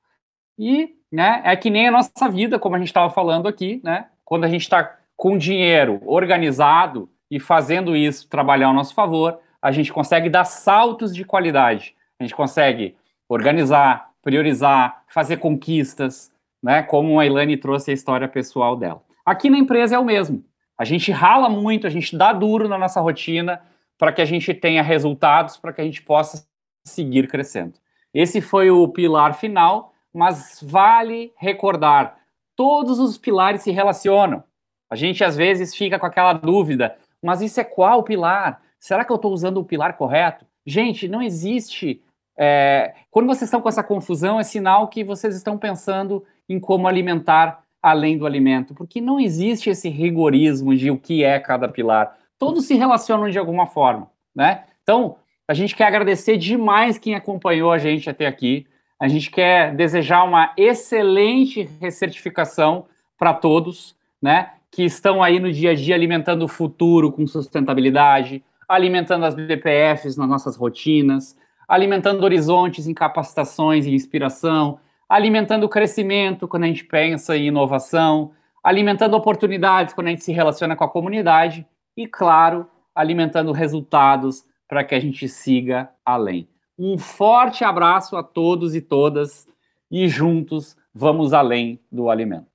E 0.58 0.96
né, 1.10 1.40
é 1.46 1.56
que 1.56 1.70
nem 1.70 1.88
a 1.88 1.92
nossa 1.92 2.28
vida, 2.28 2.58
como 2.58 2.76
a 2.76 2.78
gente 2.78 2.88
estava 2.88 3.08
falando 3.08 3.48
aqui, 3.48 3.80
né? 3.82 4.08
Quando 4.22 4.44
a 4.44 4.48
gente 4.48 4.62
está 4.62 4.98
com 5.16 5.38
dinheiro 5.38 5.98
organizado 6.04 7.08
e 7.30 7.40
fazendo 7.40 7.96
isso 7.96 8.28
trabalhar 8.28 8.66
ao 8.66 8.74
nosso 8.74 8.94
favor, 8.94 9.40
a 9.62 9.70
gente 9.70 9.92
consegue 9.92 10.28
dar 10.28 10.44
saltos 10.44 11.14
de 11.14 11.24
qualidade. 11.24 11.94
A 12.18 12.24
gente 12.24 12.34
consegue 12.34 12.96
organizar, 13.28 14.10
priorizar, 14.20 15.04
fazer 15.08 15.36
conquistas, 15.36 16.32
né? 16.62 16.82
Como 16.82 17.18
a 17.18 17.24
Ilane 17.24 17.56
trouxe 17.56 17.92
a 17.92 17.94
história 17.94 18.28
pessoal 18.28 18.76
dela. 18.76 19.02
Aqui 19.24 19.48
na 19.48 19.58
empresa 19.58 19.94
é 19.94 19.98
o 19.98 20.04
mesmo. 20.04 20.44
A 20.76 20.84
gente 20.84 21.12
rala 21.12 21.48
muito, 21.48 21.86
a 21.86 21.90
gente 21.90 22.16
dá 22.16 22.32
duro 22.32 22.68
na 22.68 22.76
nossa 22.76 23.00
rotina 23.00 23.62
para 23.96 24.12
que 24.12 24.20
a 24.20 24.24
gente 24.24 24.52
tenha 24.52 24.82
resultados, 24.82 25.56
para 25.56 25.72
que 25.72 25.80
a 25.80 25.84
gente 25.84 26.02
possa 26.02 26.44
seguir 26.84 27.28
crescendo. 27.28 27.74
Esse 28.12 28.40
foi 28.40 28.70
o 28.70 28.88
pilar 28.88 29.34
final 29.34 29.92
mas 30.12 30.60
vale 30.62 31.32
recordar: 31.36 32.18
todos 32.54 32.98
os 32.98 33.16
pilares 33.16 33.62
se 33.62 33.70
relacionam. 33.70 34.44
A 34.90 34.96
gente 34.96 35.24
às 35.24 35.36
vezes 35.36 35.74
fica 35.74 35.98
com 35.98 36.06
aquela 36.06 36.34
dúvida, 36.34 36.96
mas 37.22 37.40
isso 37.40 37.60
é 37.60 37.64
qual 37.64 38.02
pilar? 38.02 38.60
Será 38.82 39.04
que 39.04 39.12
eu 39.12 39.16
estou 39.16 39.32
usando 39.32 39.58
o 39.58 39.64
pilar 39.64 39.96
correto? 39.96 40.44
Gente, 40.66 41.06
não 41.06 41.22
existe. 41.22 42.02
É, 42.36 42.94
quando 43.12 43.28
vocês 43.28 43.44
estão 43.44 43.60
com 43.60 43.68
essa 43.68 43.84
confusão, 43.84 44.40
é 44.40 44.42
sinal 44.42 44.88
que 44.88 45.04
vocês 45.04 45.36
estão 45.36 45.56
pensando 45.56 46.24
em 46.48 46.58
como 46.58 46.88
alimentar 46.88 47.62
além 47.80 48.18
do 48.18 48.26
alimento, 48.26 48.74
porque 48.74 49.00
não 49.00 49.20
existe 49.20 49.70
esse 49.70 49.88
rigorismo 49.88 50.74
de 50.74 50.90
o 50.90 50.98
que 50.98 51.22
é 51.22 51.38
cada 51.38 51.68
pilar. 51.68 52.16
Todos 52.36 52.64
se 52.66 52.74
relacionam 52.74 53.30
de 53.30 53.38
alguma 53.38 53.68
forma, 53.68 54.10
né? 54.34 54.64
Então, 54.82 55.14
a 55.46 55.54
gente 55.54 55.76
quer 55.76 55.84
agradecer 55.84 56.36
demais 56.36 56.98
quem 56.98 57.14
acompanhou 57.14 57.70
a 57.70 57.78
gente 57.78 58.10
até 58.10 58.26
aqui. 58.26 58.66
A 58.98 59.06
gente 59.06 59.30
quer 59.30 59.76
desejar 59.76 60.24
uma 60.24 60.52
excelente 60.56 61.70
recertificação 61.80 62.86
para 63.16 63.32
todos, 63.32 63.94
né? 64.20 64.50
Que 64.72 64.82
estão 64.82 65.22
aí 65.22 65.38
no 65.38 65.52
dia 65.52 65.70
a 65.70 65.74
dia 65.74 65.94
alimentando 65.94 66.44
o 66.44 66.48
futuro 66.48 67.12
com 67.12 67.28
sustentabilidade, 67.28 68.42
alimentando 68.68 69.24
as 69.24 69.34
BPFs 69.34 70.16
nas 70.16 70.28
nossas 70.28 70.56
rotinas, 70.56 71.36
alimentando 71.68 72.22
horizontes 72.22 72.86
em 72.86 72.94
capacitações 72.94 73.86
e 73.86 73.94
inspiração, 73.94 74.78
alimentando 75.08 75.64
o 75.64 75.68
crescimento 75.68 76.48
quando 76.48 76.64
a 76.64 76.66
gente 76.66 76.84
pensa 76.84 77.36
em 77.36 77.46
inovação, 77.46 78.32
alimentando 78.62 79.16
oportunidades 79.16 79.94
quando 79.94 80.06
a 80.08 80.10
gente 80.10 80.24
se 80.24 80.32
relaciona 80.32 80.76
com 80.76 80.84
a 80.84 80.88
comunidade 80.88 81.66
e, 81.96 82.06
claro, 82.06 82.66
alimentando 82.94 83.52
resultados 83.52 84.44
para 84.68 84.84
que 84.84 84.94
a 84.94 85.00
gente 85.00 85.28
siga 85.28 85.90
além. 86.04 86.48
Um 86.78 86.96
forte 86.96 87.64
abraço 87.64 88.16
a 88.16 88.22
todos 88.22 88.74
e 88.74 88.80
todas 88.80 89.46
e 89.90 90.08
juntos 90.08 90.76
vamos 90.94 91.32
além 91.32 91.78
do 91.90 92.08
alimento. 92.08 92.46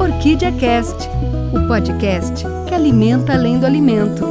Orquídea 0.00 0.52
Cast, 0.52 1.08
o 1.54 1.68
podcast 1.68 2.44
que 2.66 2.74
alimenta 2.74 3.34
além 3.34 3.60
do 3.60 3.66
alimento. 3.66 4.24